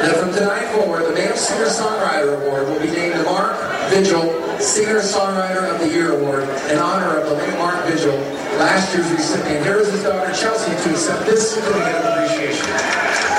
that 0.00 0.16
from 0.16 0.32
tonight 0.32 0.72
forward, 0.72 1.04
the 1.04 1.12
Male 1.12 1.36
Singer-Songwriter 1.36 2.40
Award 2.40 2.68
will 2.68 2.80
be 2.80 2.90
named 2.90 3.18
the 3.18 3.24
Mark 3.24 3.58
Vigil 3.90 4.43
Singer-Songwriter 4.60 5.74
of 5.74 5.80
the 5.80 5.88
Year 5.88 6.12
Award 6.12 6.44
in 6.70 6.78
honor 6.78 7.18
of 7.18 7.28
the 7.28 7.34
late 7.34 7.58
Mark 7.58 7.84
Vigil, 7.86 8.16
last 8.58 8.94
year's 8.94 9.10
recipient. 9.10 9.64
Here 9.64 9.78
is 9.78 9.90
his 9.92 10.02
daughter 10.02 10.32
Chelsea 10.32 10.70
to 10.70 10.90
accept 10.90 11.26
this 11.26 11.54
certificate 11.54 11.94
of 11.96 12.04
appreciation. 12.04 13.33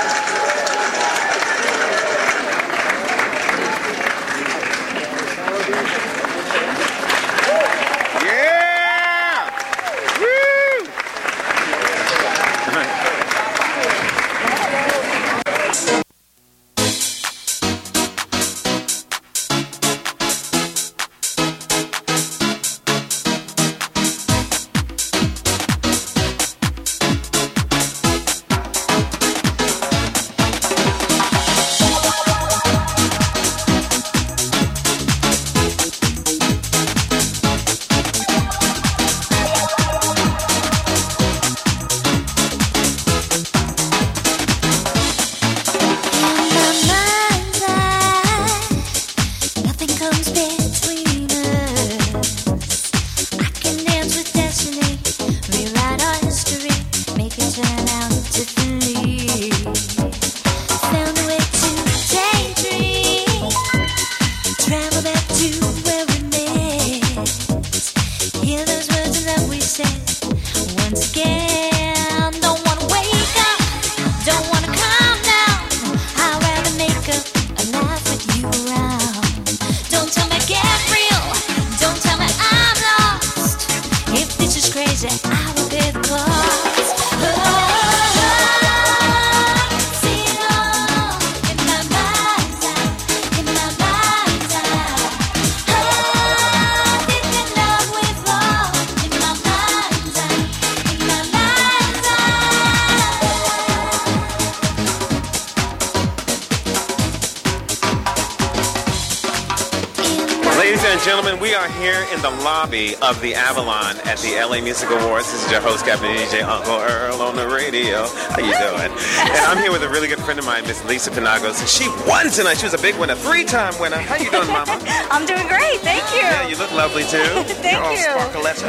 LA 114.56 114.62
Music 114.62 114.88
Awards. 114.88 115.30
This 115.32 115.44
is 115.44 115.52
your 115.52 115.60
host, 115.60 115.84
Captain 115.84 116.08
DJ 116.16 116.42
Uncle 116.42 116.80
Earl 116.80 117.20
on 117.20 117.36
the 117.36 117.46
radio. 117.46 118.08
How 118.08 118.40
you 118.40 118.56
doing? 118.56 118.88
and 118.88 119.44
I'm 119.44 119.58
here 119.58 119.70
with 119.70 119.82
a 119.82 119.88
really 119.88 120.08
good 120.08 120.15
friend 120.26 120.40
of 120.40 120.44
mine, 120.44 120.66
Miss 120.66 120.82
Lisa 120.84 121.12
Penagos. 121.14 121.60
And 121.62 121.70
she 121.70 121.86
won 122.02 122.26
tonight. 122.34 122.58
She 122.58 122.66
was 122.66 122.74
a 122.74 122.82
big 122.82 122.98
winner, 122.98 123.14
three-time 123.14 123.78
winner. 123.78 124.02
How 124.02 124.18
you 124.18 124.28
doing, 124.28 124.50
Mama? 124.50 124.74
I'm 125.14 125.22
doing 125.22 125.46
great. 125.46 125.78
Thank 125.86 126.02
you. 126.10 126.26
Yeah, 126.26 126.48
you 126.50 126.58
look 126.58 126.72
lovely 126.74 127.04
too. 127.06 127.22
Thank 127.62 127.78
You're 127.78 127.86
all 127.86 127.94
you. 127.94 128.10
sparkaletta. 128.10 128.66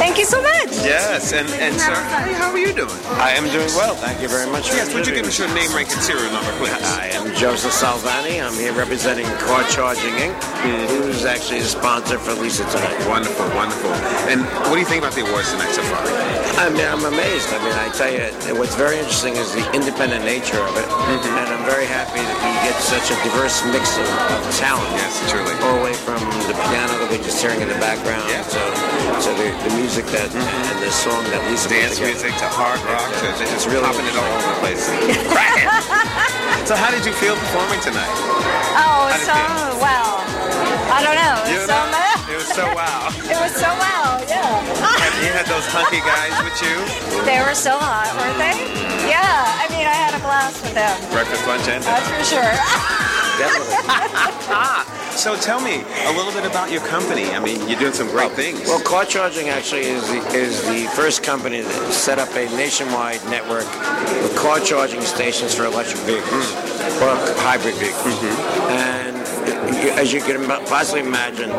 Thank 0.00 0.16
you 0.16 0.24
so 0.24 0.40
much. 0.40 0.72
Yes, 0.80 1.34
and 1.36 1.48
and 1.60 1.76
sir, 1.76 1.92
hey, 1.92 2.32
how 2.32 2.48
are 2.48 2.56
you 2.56 2.72
doing? 2.72 2.96
I 3.20 3.36
am 3.36 3.44
doing 3.52 3.68
well. 3.76 3.94
Thank 3.94 4.22
you 4.22 4.28
very 4.28 4.50
much. 4.50 4.72
Yes, 4.72 4.94
would 4.94 5.06
you 5.06 5.12
give 5.12 5.26
us 5.26 5.38
your 5.38 5.52
name, 5.52 5.68
rank, 5.76 5.92
and 5.92 6.00
serial 6.00 6.32
number, 6.32 6.50
please? 6.56 6.72
I 6.96 7.12
am 7.12 7.28
Joseph 7.36 7.72
Salvani. 7.72 8.40
I'm 8.40 8.54
here 8.54 8.72
representing 8.72 9.26
Car 9.44 9.68
Charging 9.68 10.16
Inc., 10.16 10.32
who's 10.88 11.26
actually 11.26 11.60
the 11.60 11.68
sponsor 11.68 12.18
for 12.18 12.32
Lisa 12.40 12.64
tonight. 12.72 12.96
Wonderful, 13.06 13.44
wonderful. 13.52 13.92
And 14.32 14.40
what 14.72 14.74
do 14.74 14.80
you 14.80 14.88
think 14.88 15.04
about 15.04 15.12
the 15.12 15.28
awards 15.28 15.52
tonight 15.52 15.72
so 15.76 15.82
far? 15.92 16.00
I 16.56 16.70
mean, 16.70 16.88
I'm 16.88 17.04
amazed. 17.04 17.52
I 17.52 17.60
mean, 17.60 17.76
I 17.76 17.92
tell 17.92 18.08
you, 18.08 18.56
what's 18.58 18.74
very 18.74 18.96
interesting 18.96 19.36
is 19.36 19.52
the 19.52 19.60
independent 19.76 20.24
nature 20.24 20.56
of 20.56 20.72
it, 20.80 20.85
Mm-hmm. 20.86 21.38
and 21.38 21.48
I'm 21.50 21.64
very 21.66 21.86
happy 21.86 22.22
that 22.22 22.38
we 22.42 22.50
get 22.66 22.74
such 22.82 23.10
a 23.10 23.16
diverse 23.26 23.62
mix 23.70 23.98
of, 23.98 24.06
of 24.06 24.42
talent. 24.58 24.86
Yes, 24.98 25.18
truly. 25.30 25.54
All 25.66 25.78
the 25.82 25.84
way 25.90 25.94
from 25.98 26.18
the 26.46 26.54
piano 26.70 26.94
that 27.02 27.08
we're 27.10 27.22
just 27.22 27.38
hearing 27.42 27.58
in 27.62 27.68
the 27.68 27.78
background 27.82 28.26
to, 28.26 28.60
to 29.26 29.30
the, 29.34 29.48
the 29.66 29.72
music 29.78 30.06
that 30.14 30.30
and 30.34 30.76
the 30.82 30.90
song 30.90 31.22
that 31.34 31.42
Lisa 31.50 31.66
put 31.70 31.74
Dance 31.78 31.98
together. 31.98 32.12
music 32.14 32.32
to 32.42 32.48
hard 32.50 32.78
rock 32.86 33.06
to 33.22 33.26
just 33.38 33.50
It's 33.54 33.66
really 33.66 33.82
popping 33.86 34.06
it 34.06 34.14
all 34.18 34.30
over 34.30 34.46
the 34.46 34.58
place. 34.62 34.82
Cracking. 35.34 35.70
so 36.66 36.74
how 36.78 36.90
did 36.94 37.02
you 37.06 37.14
feel 37.18 37.34
performing 37.34 37.80
tonight? 37.82 38.10
Oh, 38.78 39.10
How 39.10 39.18
did 39.18 39.22
it 39.22 39.30
so 39.30 39.82
well. 39.82 40.14
I 40.90 41.02
don't 41.02 41.18
know. 41.18 41.36
It 41.46 41.58
was 41.58 41.68
so 41.68 41.76
know? 41.76 41.94
well. 41.94 42.16
It 42.26 42.36
was 42.38 42.50
so 42.54 42.64
wow. 42.74 43.10
It 43.32 43.38
was 43.42 43.54
so 43.54 43.70
well. 43.78 44.22
Yeah. 44.30 45.02
And 45.02 45.12
you 45.22 45.30
had 45.34 45.46
those 45.46 45.66
hunky 45.70 46.00
guys 46.02 46.34
with 46.42 46.56
you? 46.62 46.76
They 47.26 47.40
were 47.42 47.54
so 47.54 47.74
hot, 47.78 48.10
weren't 48.18 48.38
they? 48.38 48.54
Yeah. 49.10 49.62
I 49.62 49.66
mean, 49.70 49.86
I 49.86 49.94
had 49.94 50.14
a 50.14 50.22
blast 50.22 50.62
with 50.62 50.74
them. 50.74 50.94
Breakfast, 51.10 51.46
lunch, 51.46 51.66
and 51.68 51.82
dinner. 51.82 51.96
That's 51.98 52.08
for 52.10 52.24
sure. 52.24 52.54
Ah. 54.48 54.84
So 55.16 55.34
tell 55.36 55.60
me 55.60 55.82
a 56.04 56.12
little 56.12 56.32
bit 56.32 56.44
about 56.48 56.70
your 56.70 56.80
company. 56.86 57.24
I 57.32 57.38
mean, 57.40 57.66
you're 57.68 57.78
doing 57.78 57.92
some 57.92 58.08
great 58.08 58.32
things. 58.32 58.60
Well, 58.64 58.80
Car 58.80 59.04
Charging 59.04 59.48
actually 59.48 59.82
is 59.82 60.06
the, 60.08 60.18
is 60.36 60.62
the 60.68 60.86
first 60.94 61.22
company 61.22 61.60
that 61.62 61.92
set 61.92 62.18
up 62.18 62.30
a 62.36 62.44
nationwide 62.56 63.24
network 63.28 63.64
of 64.24 64.36
car 64.36 64.60
charging 64.60 65.00
stations 65.02 65.54
for 65.54 65.64
electric 65.64 65.98
vehicles 66.04 66.52
or 67.02 67.16
hybrid 67.40 67.74
vehicles. 67.76 68.16
And 68.70 69.16
you- 69.16 69.25
as 69.98 70.12
you 70.12 70.20
can 70.20 70.44
possibly 70.66 71.00
imagine, 71.00 71.50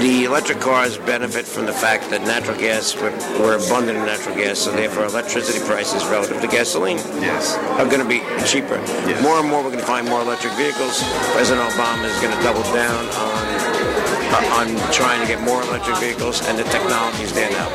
the 0.00 0.24
electric 0.24 0.60
cars 0.60 0.98
benefit 0.98 1.44
from 1.44 1.66
the 1.66 1.72
fact 1.72 2.10
that 2.10 2.22
natural 2.22 2.58
gas, 2.58 2.94
we're, 2.96 3.12
we're 3.40 3.56
abundant 3.56 3.98
in 3.98 4.04
natural 4.04 4.34
gas, 4.34 4.58
so 4.58 4.72
therefore 4.72 5.04
electricity 5.04 5.64
prices 5.64 6.04
relative 6.06 6.40
to 6.40 6.48
gasoline 6.48 6.98
yes. 7.20 7.56
are 7.78 7.86
going 7.86 8.02
to 8.02 8.08
be 8.08 8.20
cheaper. 8.46 8.78
More 9.22 9.38
and 9.38 9.48
more, 9.48 9.62
we're 9.62 9.70
going 9.70 9.80
to 9.80 9.86
find 9.86 10.08
more 10.08 10.20
electric 10.20 10.52
vehicles. 10.54 11.02
President 11.32 11.68
Obama 11.70 12.04
is 12.04 12.20
going 12.20 12.36
to 12.36 12.42
double 12.42 12.62
down 12.72 13.04
on 13.14 13.97
on 14.34 14.68
trying 14.92 15.20
to 15.20 15.26
get 15.26 15.40
more 15.40 15.62
electric 15.62 15.96
vehicles, 15.98 16.44
and 16.46 16.58
the 16.58 16.64
technology 16.64 17.24
is 17.24 17.32
there 17.32 17.50
now. 17.50 17.68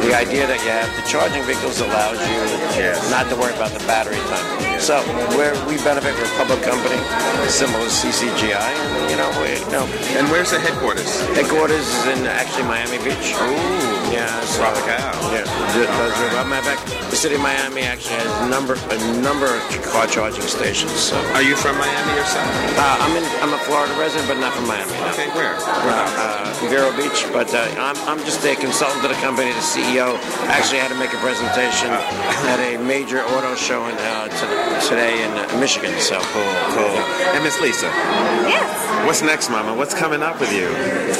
The 0.00 0.14
idea 0.14 0.46
that 0.46 0.60
you 0.64 0.70
have 0.70 0.88
the 0.96 1.04
charging 1.08 1.42
vehicles 1.44 1.80
allows 1.80 2.18
you 2.24 2.40
not 3.10 3.28
to 3.28 3.36
worry 3.36 3.54
about 3.54 3.72
the 3.72 3.84
battery 3.84 4.16
time. 4.32 4.80
So 4.80 5.02
where 5.36 5.52
we 5.66 5.76
benefit 5.82 6.14
from 6.14 6.30
a 6.30 6.36
public 6.38 6.62
company, 6.62 6.96
similar 7.50 7.84
to 7.84 7.90
CCGI, 7.90 8.54
and, 8.54 9.10
you 9.10 9.16
know, 9.18 9.28
we, 9.42 9.58
you 9.58 9.72
know. 9.74 9.84
And 10.16 10.30
where's 10.30 10.50
the 10.50 10.60
headquarters? 10.60 11.20
Headquarters 11.34 11.82
is 11.82 12.06
in 12.14 12.26
actually 12.26 12.64
Miami 12.64 12.98
Beach. 13.02 13.34
Ooh, 13.34 13.97
yeah, 14.18 14.40
so, 14.50 14.58
Tropical. 14.58 14.98
Yeah, 15.30 15.46
the, 15.74 15.86
those 15.86 16.16
are- 16.34 16.44
matter 16.48 16.70
of 16.72 16.78
fact, 16.80 17.10
the 17.10 17.16
city 17.16 17.34
of 17.36 17.42
Miami 17.42 17.82
actually 17.82 18.16
has 18.16 18.30
a 18.42 18.48
number 18.48 18.74
a 18.74 18.98
number 19.22 19.46
of 19.46 19.60
car 19.92 20.06
charging 20.06 20.42
stations. 20.48 20.90
So. 20.92 21.16
Are 21.36 21.42
you 21.42 21.56
from 21.56 21.76
Miami 21.78 22.12
yourself? 22.16 22.46
Uh, 22.78 23.04
I'm 23.04 23.12
in. 23.16 23.24
I'm 23.44 23.52
a 23.54 23.60
Florida 23.68 23.92
resident, 24.00 24.28
but 24.28 24.38
not 24.40 24.52
from 24.54 24.66
Miami. 24.66 24.92
no. 24.92 25.08
Okay, 25.12 25.28
where? 25.36 25.54
Uh, 25.56 25.92
uh, 26.24 26.68
Vero 26.72 26.90
Beach, 26.96 27.26
but 27.32 27.52
uh, 27.54 27.62
I'm, 27.78 27.96
I'm 28.08 28.18
just 28.24 28.44
a 28.44 28.54
consultant 28.56 29.02
to 29.02 29.08
the 29.08 29.20
company, 29.20 29.50
the 29.52 29.60
CEO. 29.64 30.16
Actually, 30.48 30.80
had 30.80 30.88
to 30.90 30.98
make 30.98 31.12
a 31.12 31.20
presentation 31.22 31.90
at 32.48 32.58
a 32.60 32.78
major 32.82 33.20
auto 33.36 33.54
show 33.54 33.84
in, 33.86 33.94
uh, 33.96 34.28
t- 34.28 34.88
today 34.88 35.22
in 35.24 35.30
uh, 35.36 35.60
Michigan. 35.60 35.92
So 36.00 36.18
cool, 36.32 36.52
cool. 36.74 36.96
And 37.36 37.44
Miss 37.44 37.60
Lisa, 37.60 37.86
Yes. 38.48 39.06
what's 39.06 39.22
next, 39.22 39.50
Mama? 39.50 39.74
What's 39.74 39.94
coming 39.94 40.22
up 40.22 40.40
with 40.40 40.52
you? 40.52 40.68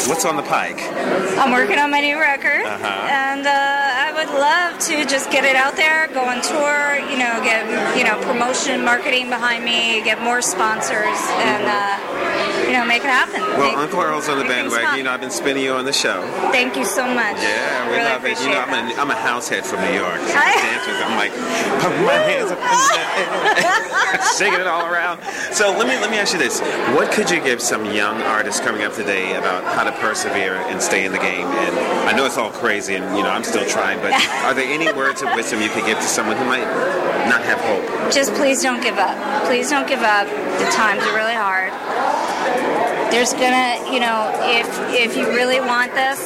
What's 0.08 0.24
on 0.24 0.36
the 0.36 0.42
pike? 0.42 0.80
I'm 1.38 1.52
working 1.52 1.78
on 1.78 1.90
my 1.90 2.00
new 2.00 2.18
record, 2.18 2.64
Uh-huh. 2.66 2.87
And 2.88 3.46
uh, 3.46 3.50
I 3.52 4.12
would 4.12 4.32
love 4.38 4.78
to 4.88 5.04
just 5.04 5.30
get 5.30 5.44
it 5.44 5.56
out 5.56 5.76
there, 5.76 6.08
go 6.08 6.24
on 6.24 6.42
tour, 6.42 6.98
you 7.10 7.18
know, 7.18 7.40
get 7.42 7.66
you 7.96 8.04
know 8.04 8.20
promotion, 8.22 8.84
marketing 8.84 9.28
behind 9.28 9.64
me, 9.64 10.02
get 10.02 10.20
more 10.22 10.42
sponsors, 10.42 11.18
and 11.44 11.64
uh, 11.66 12.17
you 12.66 12.72
know, 12.72 12.84
make 12.84 13.02
it 13.04 13.10
happen. 13.10 13.40
Well, 13.40 13.70
Make- 13.70 13.78
Uncle 13.78 14.00
Earl's 14.00 14.28
on 14.28 14.38
the 14.38 14.44
bandwagon. 14.44 14.98
You 14.98 15.04
know, 15.04 15.12
I've 15.12 15.20
been 15.20 15.30
spinning 15.30 15.64
you 15.64 15.72
on 15.72 15.84
the 15.84 15.92
show. 15.92 16.22
Thank 16.52 16.76
you 16.76 16.84
so 16.84 17.06
much. 17.06 17.36
Yeah, 17.40 17.88
we 17.88 17.96
really 17.96 18.04
love 18.04 18.24
it. 18.24 18.40
You 18.40 18.50
know, 18.50 18.60
I'm 18.60 18.72
a, 18.74 18.94
I'm 19.00 19.10
a 19.10 19.16
house 19.16 19.48
head 19.48 19.64
from 19.64 19.80
New 19.82 19.94
York. 19.94 20.20
So 20.20 20.34
I 20.36 20.54
dance 20.56 20.86
with 20.86 20.98
I'm 21.02 21.16
like, 21.16 21.32
pumping 21.80 22.04
my 22.04 22.12
hands 22.12 22.50
up 22.50 22.58
shaking 24.38 24.60
it 24.60 24.66
all 24.66 24.86
around. 24.86 25.22
So 25.52 25.70
let 25.70 25.86
me 25.86 25.96
let 25.96 26.10
me 26.10 26.18
ask 26.18 26.32
you 26.32 26.38
this: 26.38 26.60
What 26.94 27.10
could 27.12 27.30
you 27.30 27.40
give 27.42 27.60
some 27.60 27.84
young 27.86 28.20
artists 28.22 28.60
coming 28.60 28.82
up 28.82 28.94
today 28.94 29.36
about 29.36 29.64
how 29.64 29.84
to 29.84 29.92
persevere 29.92 30.54
and 30.54 30.80
stay 30.80 31.04
in 31.04 31.12
the 31.12 31.18
game? 31.18 31.46
And 31.46 31.78
I 32.08 32.12
know 32.16 32.24
it's 32.24 32.38
all 32.38 32.50
crazy, 32.50 32.94
and 32.94 33.04
you 33.16 33.22
know 33.22 33.30
I'm 33.30 33.44
still 33.44 33.66
trying, 33.66 33.98
but 34.00 34.12
are 34.44 34.54
there 34.54 34.68
any 34.68 34.92
words 34.92 35.22
of 35.22 35.34
wisdom 35.34 35.60
you 35.60 35.68
could 35.70 35.86
give 35.86 35.98
to 35.98 36.04
someone 36.04 36.36
who 36.36 36.44
might 36.44 36.66
not 37.28 37.42
have 37.42 37.60
hope? 37.60 38.12
Just 38.12 38.32
please 38.34 38.62
don't 38.62 38.82
give 38.82 38.96
up. 38.98 39.16
Please 39.46 39.70
don't 39.70 39.88
give 39.88 40.00
up. 40.02 40.26
The 40.58 40.70
times 40.72 41.02
are 41.04 41.14
really 41.14 41.34
hard. 41.34 41.72
There's 43.10 43.32
gonna, 43.32 43.92
you 43.92 44.00
know, 44.00 44.30
if 44.44 44.68
if 44.92 45.16
you 45.16 45.28
really 45.28 45.60
want 45.60 45.92
this, 45.94 46.20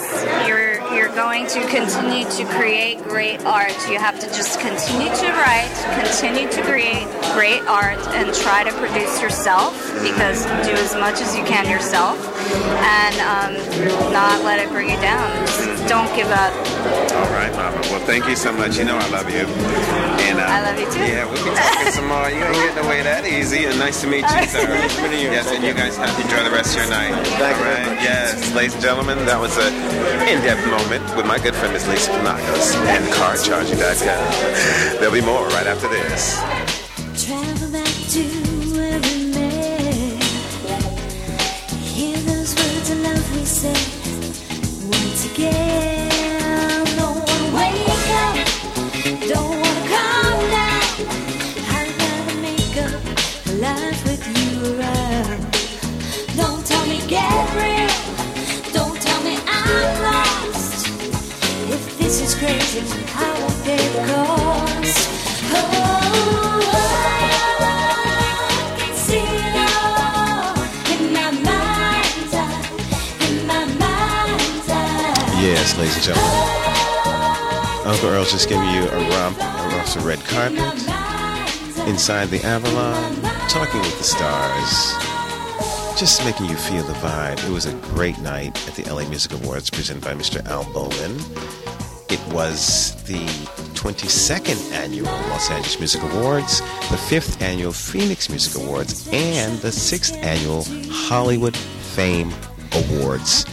you're 0.47 0.72
you're 0.95 1.15
going 1.15 1.47
to 1.47 1.61
continue 1.69 2.29
to 2.29 2.45
create 2.57 2.99
great 3.05 3.45
art. 3.45 3.73
You 3.89 3.99
have 3.99 4.21
to 4.21 4.27
just 4.29 4.61
continue 4.61 5.09
to 5.15 5.29
write, 5.33 5.73
continue 6.05 6.51
to 6.51 6.63
create 6.63 7.09
great 7.33 7.63
art, 7.63 7.99
and 8.15 8.33
try 8.35 8.65
to 8.65 8.73
produce 8.73 9.21
yourself. 9.21 9.73
Because 10.03 10.45
do 10.67 10.73
as 10.73 10.95
much 10.95 11.21
as 11.21 11.37
you 11.37 11.45
can 11.45 11.69
yourself, 11.69 12.19
and 12.83 13.17
um, 13.25 14.13
not 14.13 14.45
let 14.45 14.59
it 14.59 14.69
bring 14.69 14.91
you 14.91 15.01
down. 15.01 15.31
Just 15.47 15.89
don't 15.89 16.15
give 16.15 16.29
up. 16.29 16.53
All 17.17 17.31
right, 17.33 17.53
Mama. 17.53 17.79
Well, 17.89 18.05
thank 18.05 18.27
you 18.29 18.37
so 18.37 18.53
much. 18.53 18.77
You 18.77 18.85
know 18.85 18.97
I 18.97 19.09
love 19.09 19.31
you. 19.31 19.47
And 20.29 20.39
uh, 20.39 20.45
I 20.45 20.61
love 20.63 20.79
you 20.79 20.91
too. 20.93 21.01
Yeah, 21.01 21.25
we'll 21.25 21.45
be 21.45 21.51
talking 21.57 21.93
some 21.93 22.09
more. 22.09 22.29
You 22.29 22.45
ain't 22.45 22.55
getting 22.55 22.85
away 22.85 23.03
that 23.03 23.25
easy. 23.27 23.65
And 23.65 23.79
nice 23.79 24.01
to 24.03 24.07
meet 24.07 24.23
you, 24.23 24.47
sir. 24.53 24.69
yes, 24.69 25.51
and 25.51 25.65
you 25.65 25.75
guys 25.75 25.97
have 25.97 26.15
to 26.17 26.23
enjoy 26.23 26.45
the 26.45 26.51
rest 26.51 26.77
of 26.77 26.83
your 26.83 26.91
night. 26.91 27.13
All 27.13 27.63
right. 27.65 27.97
Yes, 28.03 28.55
ladies 28.55 28.75
and 28.75 28.83
gentlemen, 28.83 29.19
that 29.27 29.41
was 29.41 29.57
an 29.59 29.73
in-depth 30.29 30.67
moment 30.67 30.82
with 30.91 31.27
my 31.27 31.39
good 31.39 31.55
friend 31.55 31.73
Miss 31.73 31.87
Lisa 31.89 32.11
Panagos 32.11 32.75
and 32.87 33.05
CarCharging.com. 33.13 34.99
There'll 34.99 35.13
be 35.13 35.21
more 35.21 35.47
right 35.49 35.67
after 35.67 35.89
this. 35.89 36.41
Travel 37.25 37.71
back 37.71 37.87
to 38.11 38.23
where 38.75 39.01
we 39.01 39.33
met. 39.33 40.23
Hear 41.81 42.17
those 42.19 42.55
words 42.55 42.91
of 42.91 43.01
love 43.03 43.37
we 43.37 43.45
said 43.45 43.77
once 44.91 45.25
again. 45.33 46.12
Yes, 75.43 75.77
ladies 75.77 75.97
and 75.97 76.05
gentlemen. 76.05 76.33
Uncle 77.85 78.09
Earl's 78.11 78.31
just 78.31 78.49
giving 78.49 78.69
you 78.71 78.83
a 78.83 79.11
romp 79.11 79.37
across 79.37 79.95
the 79.95 80.01
red 80.01 80.21
carpet 80.21 80.59
inside 81.89 82.29
the 82.31 82.41
Avalon, 82.45 83.21
talking 83.49 83.81
with 83.81 83.99
the 83.99 84.05
stars, 84.05 84.95
just 85.99 86.25
making 86.25 86.47
you 86.47 86.57
feel 86.57 86.85
the 86.85 86.93
vibe. 86.95 87.45
It 87.45 87.51
was 87.51 87.67
a 87.67 87.75
great 87.95 88.19
night 88.21 88.57
at 88.69 88.75
the 88.75 88.85
LA 88.89 89.09
Music 89.09 89.33
Awards 89.33 89.69
presented 89.69 90.05
by 90.05 90.15
Mr. 90.15 90.45
Al 90.47 90.65
Bowman. 90.73 91.62
Was 92.33 92.95
the 93.05 93.27
22nd 93.75 94.73
annual 94.73 95.07
Los 95.29 95.51
Angeles 95.51 95.79
Music 95.79 96.03
Awards, 96.03 96.61
the 96.61 96.97
5th 96.97 97.43
annual 97.43 97.73
Phoenix 97.73 98.31
Music 98.31 98.63
Awards, 98.63 99.07
and 99.13 99.59
the 99.59 99.69
6th 99.69 100.17
annual 100.23 100.65
Hollywood 100.91 101.57
Fame 101.57 102.33
Awards. 102.73 103.45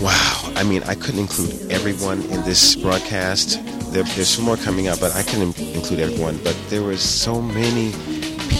Wow. 0.00 0.52
I 0.56 0.62
mean, 0.62 0.82
I 0.84 0.94
couldn't 0.94 1.20
include 1.20 1.72
everyone 1.72 2.22
in 2.24 2.42
this 2.42 2.76
broadcast. 2.76 3.58
There, 3.92 4.02
there's 4.02 4.28
some 4.28 4.44
more 4.44 4.56
coming 4.58 4.88
up, 4.88 5.00
but 5.00 5.14
I 5.14 5.22
couldn't 5.22 5.58
include 5.58 6.00
everyone. 6.00 6.38
But 6.44 6.56
there 6.68 6.82
were 6.82 6.96
so 6.96 7.40
many 7.40 7.92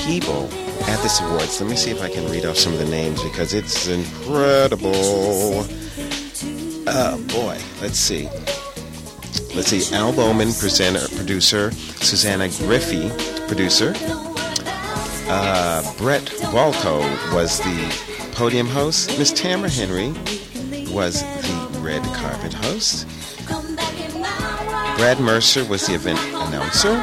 people 0.05 0.49
at 0.89 1.03
this 1.03 1.21
awards. 1.21 1.61
Let 1.61 1.69
me 1.69 1.77
see 1.77 1.91
if 1.91 2.01
I 2.01 2.09
can 2.09 2.31
read 2.31 2.47
off 2.47 2.57
some 2.57 2.73
of 2.73 2.79
the 2.79 2.89
names 2.89 3.23
because 3.23 3.53
it's 3.55 3.87
incredible. 3.87 4.93
Oh, 6.87 7.25
boy. 7.29 7.59
Let's 7.83 7.99
see. 7.99 8.29
Let's 9.55 9.69
see. 9.69 9.95
Al 9.95 10.13
Bowman, 10.13 10.53
presenter, 10.53 11.07
producer. 11.17 11.73
Susanna 11.73 12.49
Griffey, 12.49 13.11
producer. 13.49 13.93
Uh, 15.29 15.83
Brett 15.99 16.25
Walco 16.53 17.01
was 17.35 17.59
the 17.59 18.33
podium 18.33 18.67
host. 18.67 19.19
Miss 19.19 19.33
Tamara 19.33 19.69
Henry 19.69 20.11
was 20.93 21.23
the 21.23 21.81
red 21.81 22.03
carpet 22.15 22.53
host. 22.53 23.07
Brad 24.97 25.19
Mercer 25.21 25.65
was 25.65 25.87
the 25.87 25.95
event 25.95 26.19
announcer. 26.19 26.95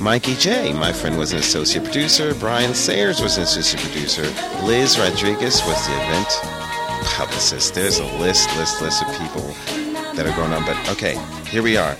Mikey 0.00 0.34
J, 0.34 0.72
my 0.72 0.92
friend, 0.92 1.16
was 1.16 1.32
an 1.32 1.38
associate 1.38 1.84
producer. 1.84 2.34
Brian 2.34 2.74
Sayers 2.74 3.20
was 3.20 3.36
an 3.36 3.44
associate 3.44 3.82
producer. 3.82 4.22
Liz 4.64 4.98
Rodriguez 4.98 5.62
was 5.64 5.86
the 5.86 5.94
event 5.94 6.28
publicist. 7.04 7.74
There's 7.74 7.98
a 7.98 8.06
list, 8.18 8.48
list, 8.56 8.82
list 8.82 9.02
of 9.02 9.08
people 9.18 9.54
that 10.22 10.32
are 10.32 10.36
going 10.36 10.52
on. 10.52 10.64
But 10.64 10.76
okay, 10.90 11.18
here 11.48 11.62
we 11.62 11.76
are. 11.76 11.96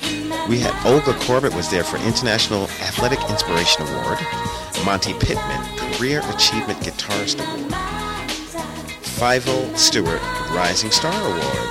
We 0.49 0.59
had 0.59 0.75
Olga 0.87 1.13
Korbut 1.25 1.55
was 1.55 1.71
there 1.71 1.85
for 1.85 1.97
International 1.99 2.65
Athletic 2.81 3.19
Inspiration 3.31 3.87
Award. 3.87 4.19
Monte 4.85 5.15
Pittman, 5.15 5.95
Career 5.95 6.21
Achievement 6.31 6.79
Guitarist 6.81 7.41
Award. 7.41 7.75
Fivel 9.03 9.77
Stewart, 9.77 10.21
Rising 10.53 10.91
Star 10.91 11.15
Award. 11.15 11.69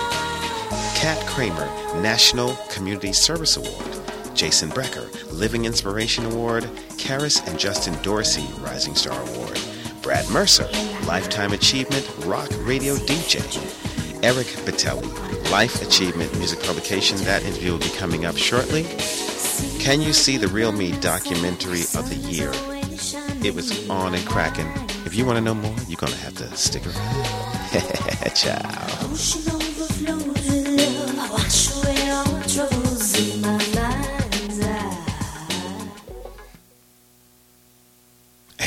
Kat 0.95 1.25
Kramer, 1.27 1.65
National 2.01 2.55
Community 2.69 3.13
Service 3.13 3.57
Award. 3.57 4.35
Jason 4.35 4.69
Brecker, 4.69 5.09
Living 5.31 5.65
Inspiration 5.65 6.25
Award. 6.25 6.63
Karis 6.97 7.45
and 7.47 7.57
Justin 7.59 7.99
Dorsey, 8.01 8.47
Rising 8.59 8.95
Star 8.95 9.19
Award. 9.29 9.59
Brad 10.01 10.27
Mercer, 10.29 10.69
Lifetime 11.05 11.53
Achievement 11.53 12.09
Rock 12.25 12.49
Radio 12.59 12.95
DJ. 12.95 13.41
Eric 14.23 14.47
Batelli, 14.65 15.30
Life 15.51 15.81
Achievement 15.81 16.33
Music 16.37 16.61
Publication. 16.63 17.17
That 17.25 17.43
interview 17.43 17.73
will 17.73 17.79
be 17.79 17.89
coming 17.89 18.25
up 18.25 18.37
shortly. 18.37 18.83
Can 19.79 20.01
You 20.01 20.13
See 20.13 20.37
the 20.37 20.47
Real 20.47 20.71
Me 20.71 20.93
documentary 21.01 21.81
of 21.81 22.07
the 22.07 22.15
year? 22.15 22.51
It 23.45 23.53
was 23.53 23.89
on 23.89 24.15
and 24.15 24.25
cracking. 24.25 24.71
If 25.05 25.13
you 25.13 25.25
want 25.25 25.35
to 25.37 25.41
know 25.41 25.53
more, 25.53 25.75
you're 25.89 25.97
going 25.97 26.13
to 26.13 26.19
have 26.19 26.35
to 26.35 26.55
stick 26.55 26.83
around. 26.87 28.33
Ciao. 28.35 29.60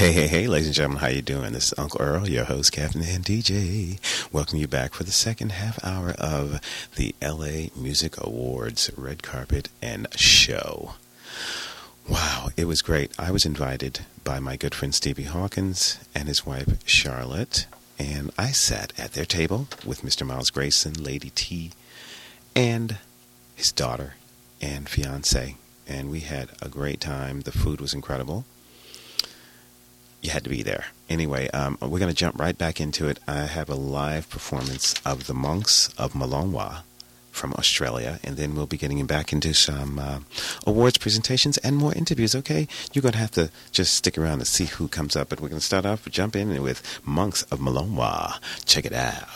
Hey, 0.04 0.12
hey, 0.12 0.26
hey, 0.26 0.48
ladies 0.48 0.66
and 0.66 0.74
gentlemen, 0.74 1.00
how 1.00 1.08
you 1.08 1.22
doing? 1.22 1.54
This 1.54 1.68
is 1.72 1.78
Uncle 1.78 2.02
Earl, 2.02 2.28
your 2.28 2.44
host, 2.44 2.72
Captain 2.72 3.00
and 3.00 3.24
DJ. 3.24 3.98
Welcome 4.30 4.58
you 4.58 4.68
back 4.68 4.92
for 4.92 5.02
the 5.02 5.10
second 5.10 5.52
half 5.52 5.82
hour 5.82 6.10
of 6.18 6.60
the 6.96 7.14
LA 7.22 7.70
Music 7.74 8.22
Awards 8.22 8.90
red 8.98 9.22
carpet 9.22 9.70
and 9.80 10.06
show. 10.14 10.96
Wow, 12.06 12.50
it 12.54 12.66
was 12.66 12.82
great. 12.82 13.18
I 13.18 13.30
was 13.30 13.46
invited 13.46 14.00
by 14.24 14.40
my 14.40 14.56
good 14.56 14.74
friend 14.74 14.94
Stevie 14.94 15.22
Hawkins 15.22 15.98
and 16.14 16.28
his 16.28 16.44
wife 16.44 16.86
Charlotte, 16.86 17.64
and 17.98 18.30
I 18.36 18.48
sat 18.50 18.92
at 18.98 19.14
their 19.14 19.24
table 19.24 19.68
with 19.86 20.02
Mr. 20.02 20.26
Miles 20.26 20.50
Grayson, 20.50 21.02
Lady 21.02 21.30
T, 21.34 21.70
and 22.54 22.98
his 23.54 23.68
daughter 23.68 24.16
and 24.60 24.86
fiance, 24.86 25.56
and 25.88 26.10
we 26.10 26.20
had 26.20 26.50
a 26.60 26.68
great 26.68 27.00
time. 27.00 27.40
The 27.40 27.52
food 27.52 27.80
was 27.80 27.94
incredible 27.94 28.44
you 30.24 30.30
had 30.30 30.42
to 30.44 30.50
be 30.50 30.62
there. 30.62 30.86
Anyway, 31.10 31.48
um, 31.50 31.76
we're 31.82 31.98
going 31.98 32.10
to 32.10 32.14
jump 32.14 32.40
right 32.40 32.56
back 32.56 32.80
into 32.80 33.06
it. 33.08 33.20
I 33.28 33.40
have 33.40 33.68
a 33.68 33.74
live 33.74 34.30
performance 34.30 34.94
of 35.04 35.26
the 35.26 35.34
Monks 35.34 35.88
of 35.98 36.14
Mellonwah 36.14 36.80
from 37.30 37.52
Australia, 37.54 38.20
and 38.24 38.36
then 38.36 38.54
we'll 38.54 38.66
be 38.66 38.78
getting 38.78 39.04
back 39.06 39.32
into 39.32 39.52
some 39.52 39.98
uh, 39.98 40.20
awards 40.66 40.96
presentations 40.96 41.58
and 41.58 41.76
more 41.76 41.92
interviews. 41.92 42.34
Okay, 42.34 42.66
you're 42.92 43.02
going 43.02 43.12
to 43.12 43.18
have 43.18 43.32
to 43.32 43.50
just 43.70 43.92
stick 43.94 44.16
around 44.16 44.38
to 44.38 44.46
see 44.46 44.64
who 44.64 44.88
comes 44.88 45.14
up, 45.14 45.28
but 45.28 45.40
we're 45.40 45.48
going 45.48 45.60
to 45.60 45.66
start 45.66 45.84
off 45.84 46.08
jump 46.08 46.34
in 46.34 46.62
with 46.62 47.00
Monks 47.04 47.42
of 47.44 47.58
Mellonwah. 47.58 48.40
Check 48.64 48.86
it 48.86 48.94
out. 48.94 49.28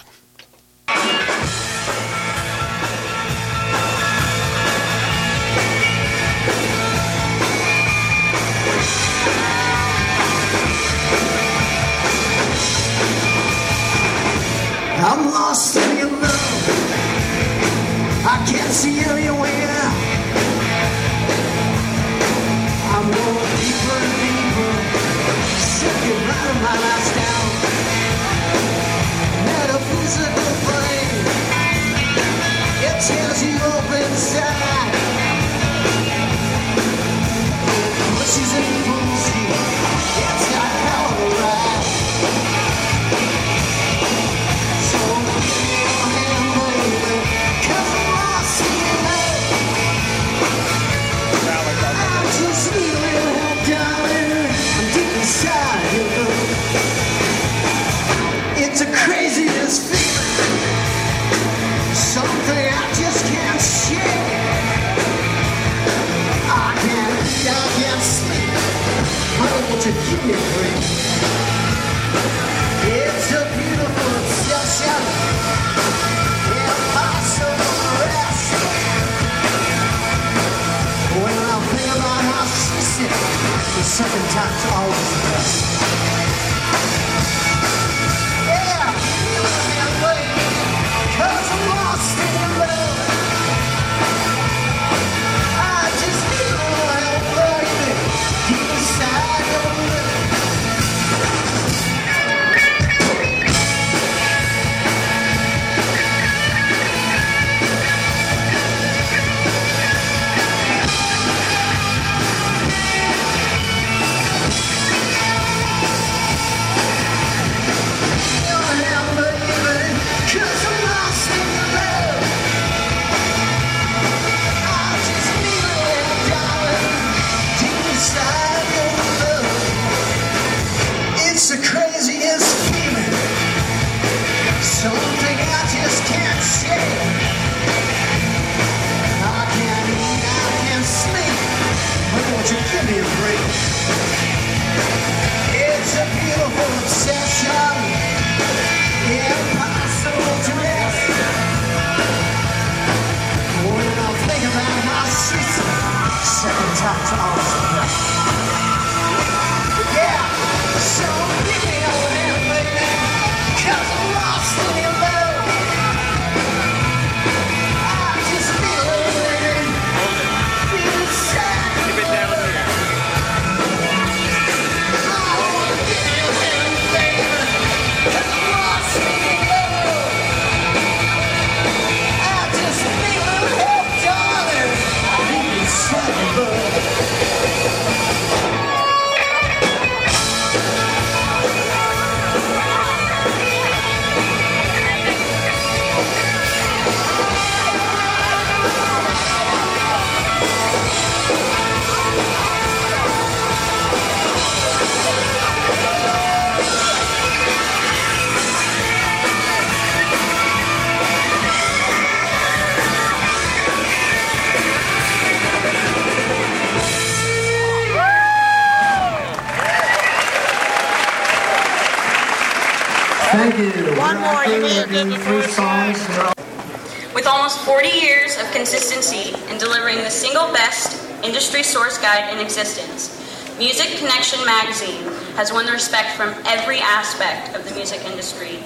Thank 223.30 223.58
you. 223.58 223.70
One 223.98 224.16
more, 224.22 224.42
you 224.46 224.62
need 224.62 224.72
to 224.72 224.86
We're 224.88 225.04
the 225.04 225.18
three 225.18 225.42
first 225.42 225.54
songs. 225.54 227.14
With 227.14 227.26
almost 227.26 227.58
40 227.60 227.88
years 227.88 228.38
of 228.38 228.50
consistency 228.52 229.36
in 229.52 229.58
delivering 229.58 229.98
the 229.98 230.08
single 230.08 230.50
best 230.54 230.96
industry 231.22 231.62
source 231.62 231.98
guide 231.98 232.32
in 232.32 232.38
existence, 232.38 233.12
Music 233.58 233.98
Connection 233.98 234.42
magazine 234.46 235.04
has 235.36 235.52
won 235.52 235.66
the 235.66 235.72
respect 235.72 236.16
from 236.16 236.30
every 236.46 236.78
aspect 236.78 237.54
of 237.54 237.68
the 237.68 237.74
music 237.74 238.02
industry 238.06 238.60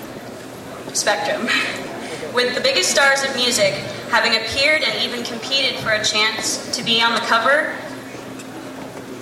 spectrum. 0.93 1.43
With 2.33 2.55
the 2.55 2.61
biggest 2.61 2.89
stars 2.89 3.25
of 3.25 3.35
music 3.35 3.75
having 4.11 4.37
appeared 4.37 4.83
and 4.83 5.03
even 5.03 5.25
competed 5.25 5.81
for 5.81 5.91
a 5.91 6.05
chance 6.05 6.71
to 6.77 6.85
be 6.85 7.03
on 7.03 7.15
the 7.15 7.21
cover 7.23 7.75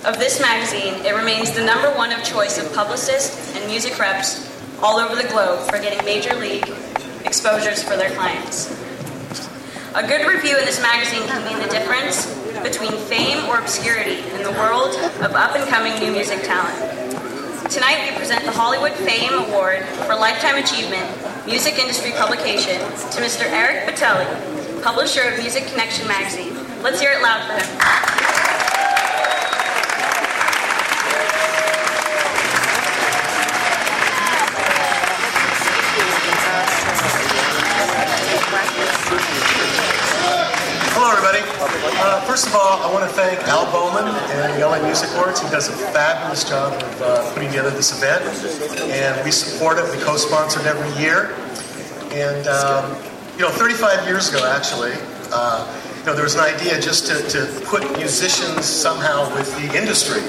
of 0.05 0.19
this 0.19 0.39
magazine, 0.39 1.03
it 1.03 1.15
remains 1.15 1.49
the 1.55 1.65
number 1.65 1.89
one 1.97 2.11
of 2.11 2.23
choice 2.23 2.59
of 2.59 2.71
publicists 2.75 3.55
and 3.55 3.65
music 3.65 3.97
reps 3.97 4.50
all 4.81 4.97
over 4.97 5.15
the 5.15 5.27
globe 5.29 5.59
for 5.69 5.77
getting 5.77 6.03
major 6.05 6.33
league 6.39 6.67
exposures 7.23 7.83
for 7.83 7.95
their 7.95 8.09
clients. 8.11 8.71
A 9.93 10.07
good 10.07 10.27
review 10.27 10.57
in 10.57 10.65
this 10.65 10.81
magazine 10.81 11.27
can 11.27 11.45
mean 11.45 11.61
the 11.61 11.71
difference 11.71 12.25
between 12.63 12.91
fame 13.05 13.45
or 13.49 13.59
obscurity 13.59 14.19
in 14.33 14.43
the 14.43 14.51
world 14.51 14.95
of 15.21 15.35
up 15.35 15.55
and 15.55 15.67
coming 15.69 15.93
new 15.99 16.11
music 16.11 16.41
talent. 16.43 16.75
Tonight 17.69 18.09
we 18.09 18.17
present 18.17 18.43
the 18.43 18.51
Hollywood 18.51 18.93
Fame 18.93 19.33
Award 19.33 19.85
for 20.07 20.15
Lifetime 20.15 20.55
Achievement 20.55 21.05
Music 21.45 21.77
Industry 21.77 22.11
Publication 22.11 22.79
to 22.79 23.21
Mr. 23.21 23.45
Eric 23.51 23.87
Bettelli, 23.87 24.83
publisher 24.83 25.21
of 25.29 25.39
Music 25.39 25.65
Connection 25.67 26.07
magazine. 26.07 26.55
Let's 26.81 26.99
hear 26.99 27.11
it 27.11 27.21
loud 27.21 27.45
for 27.47 27.53
him. 27.53 28.40
Everybody. 41.11 41.39
Uh, 41.99 42.21
first 42.21 42.47
of 42.47 42.55
all, 42.55 42.81
I 42.81 42.91
want 42.93 43.03
to 43.03 43.13
thank 43.13 43.37
Al 43.49 43.69
Bowman 43.69 44.07
and 44.07 44.53
the 44.53 44.65
LA 44.65 44.81
Music 44.81 45.09
Awards. 45.15 45.41
He 45.41 45.49
does 45.49 45.67
a 45.67 45.73
fabulous 45.91 46.47
job 46.47 46.71
of 46.71 47.01
uh, 47.01 47.33
putting 47.33 47.49
together 47.49 47.69
this 47.69 47.91
event, 47.91 48.23
and 48.89 49.25
we 49.25 49.29
support 49.29 49.77
it. 49.77 49.83
We 49.91 50.01
co-sponsor 50.01 50.61
it 50.61 50.67
every 50.67 50.89
year. 51.01 51.35
And 52.15 52.47
um, 52.47 52.95
you 53.35 53.41
know, 53.41 53.49
35 53.49 54.07
years 54.07 54.29
ago, 54.29 54.49
actually, 54.55 54.93
uh, 55.33 55.67
you 55.99 56.05
know, 56.05 56.13
there 56.13 56.23
was 56.23 56.35
an 56.35 56.41
idea 56.41 56.79
just 56.79 57.07
to, 57.07 57.21
to 57.27 57.61
put 57.65 57.83
musicians 57.97 58.65
somehow 58.65 59.35
with 59.35 59.53
the 59.57 59.77
industry, 59.77 60.21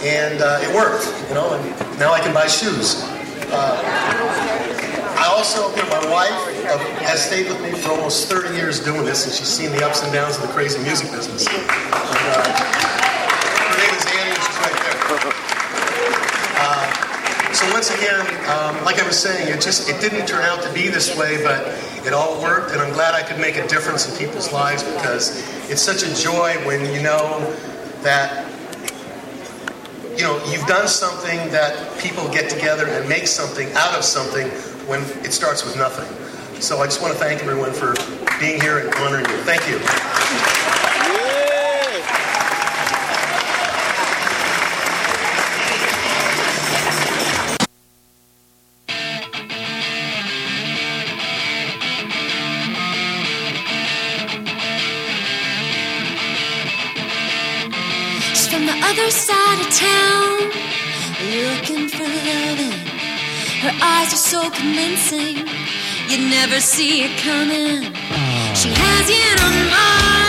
and 0.00 0.40
uh, 0.40 0.58
it 0.62 0.74
worked. 0.74 1.04
You 1.28 1.34
know, 1.34 1.52
and 1.52 1.98
now 1.98 2.14
I 2.14 2.20
can 2.20 2.32
buy 2.32 2.46
shoes. 2.46 3.04
Also, 5.28 5.68
you 5.76 5.82
know, 5.82 5.88
my 5.90 6.10
wife 6.10 6.32
uh, 6.64 6.78
has 7.04 7.22
stayed 7.22 7.48
with 7.48 7.60
me 7.60 7.70
for 7.70 7.90
almost 7.90 8.28
30 8.28 8.56
years 8.56 8.80
doing 8.80 9.04
this, 9.04 9.24
and 9.26 9.32
she's 9.32 9.46
seen 9.46 9.70
the 9.72 9.84
ups 9.84 10.02
and 10.02 10.10
downs 10.10 10.36
of 10.36 10.42
the 10.42 10.48
crazy 10.48 10.82
music 10.82 11.12
business. 11.12 11.46
And, 11.46 11.68
uh, 11.68 12.48
her 13.60 13.76
name 13.76 13.92
is 13.92 14.06
Annie, 14.08 14.34
she's 14.40 14.58
right 14.64 14.78
there. 14.80 14.96
Uh, 16.56 17.52
so 17.52 17.70
once 17.72 17.90
again, 17.94 18.20
um, 18.48 18.82
like 18.84 18.98
I 18.98 19.06
was 19.06 19.18
saying, 19.18 19.52
it 19.52 19.60
just 19.60 19.90
it 19.90 20.00
didn't 20.00 20.26
turn 20.26 20.44
out 20.44 20.62
to 20.62 20.72
be 20.72 20.88
this 20.88 21.14
way, 21.16 21.42
but 21.44 21.76
it 22.06 22.14
all 22.14 22.40
worked, 22.42 22.72
and 22.72 22.80
I'm 22.80 22.92
glad 22.94 23.14
I 23.14 23.22
could 23.22 23.38
make 23.38 23.56
a 23.56 23.68
difference 23.68 24.08
in 24.08 24.16
people's 24.16 24.50
lives 24.50 24.82
because 24.82 25.44
it's 25.70 25.82
such 25.82 26.02
a 26.02 26.14
joy 26.14 26.54
when 26.64 26.80
you 26.94 27.02
know 27.02 27.38
that 28.02 28.48
you 30.16 30.24
know, 30.24 30.42
you've 30.50 30.66
done 30.66 30.88
something 30.88 31.38
that 31.52 31.96
people 32.00 32.28
get 32.30 32.50
together 32.50 32.86
and 32.86 33.08
make 33.08 33.28
something 33.28 33.70
out 33.74 33.94
of 33.94 34.02
something 34.02 34.50
when 34.88 35.02
it 35.24 35.32
starts 35.32 35.64
with 35.64 35.76
nothing. 35.76 36.08
So 36.60 36.78
I 36.78 36.86
just 36.86 37.02
want 37.02 37.12
to 37.12 37.20
thank 37.20 37.42
everyone 37.42 37.72
for 37.72 37.94
being 38.40 38.60
here 38.60 38.78
and 38.78 38.94
honoring 38.94 39.26
you. 39.26 39.36
Thank 39.44 39.68
you. 39.68 40.67
Eyes 64.08 64.14
are 64.14 64.16
so 64.16 64.50
convincing, 64.50 65.36
you 66.08 66.30
never 66.30 66.60
see 66.60 67.02
it 67.04 67.18
coming. 67.18 67.82
She 68.54 68.70
has 68.72 69.10
you 69.10 69.36
her 69.36 69.52
mind, 69.68 70.27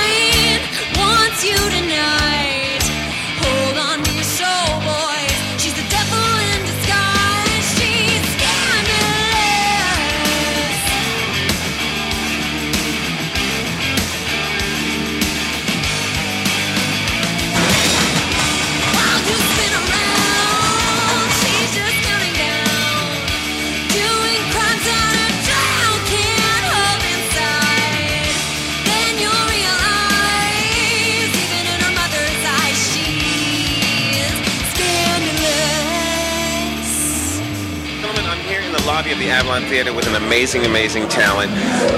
Avalon 39.30 39.64
Theater 39.66 39.94
with 39.94 40.09
an 40.10 40.24
amazing, 40.26 40.66
amazing 40.66 41.08
talent. 41.10 41.52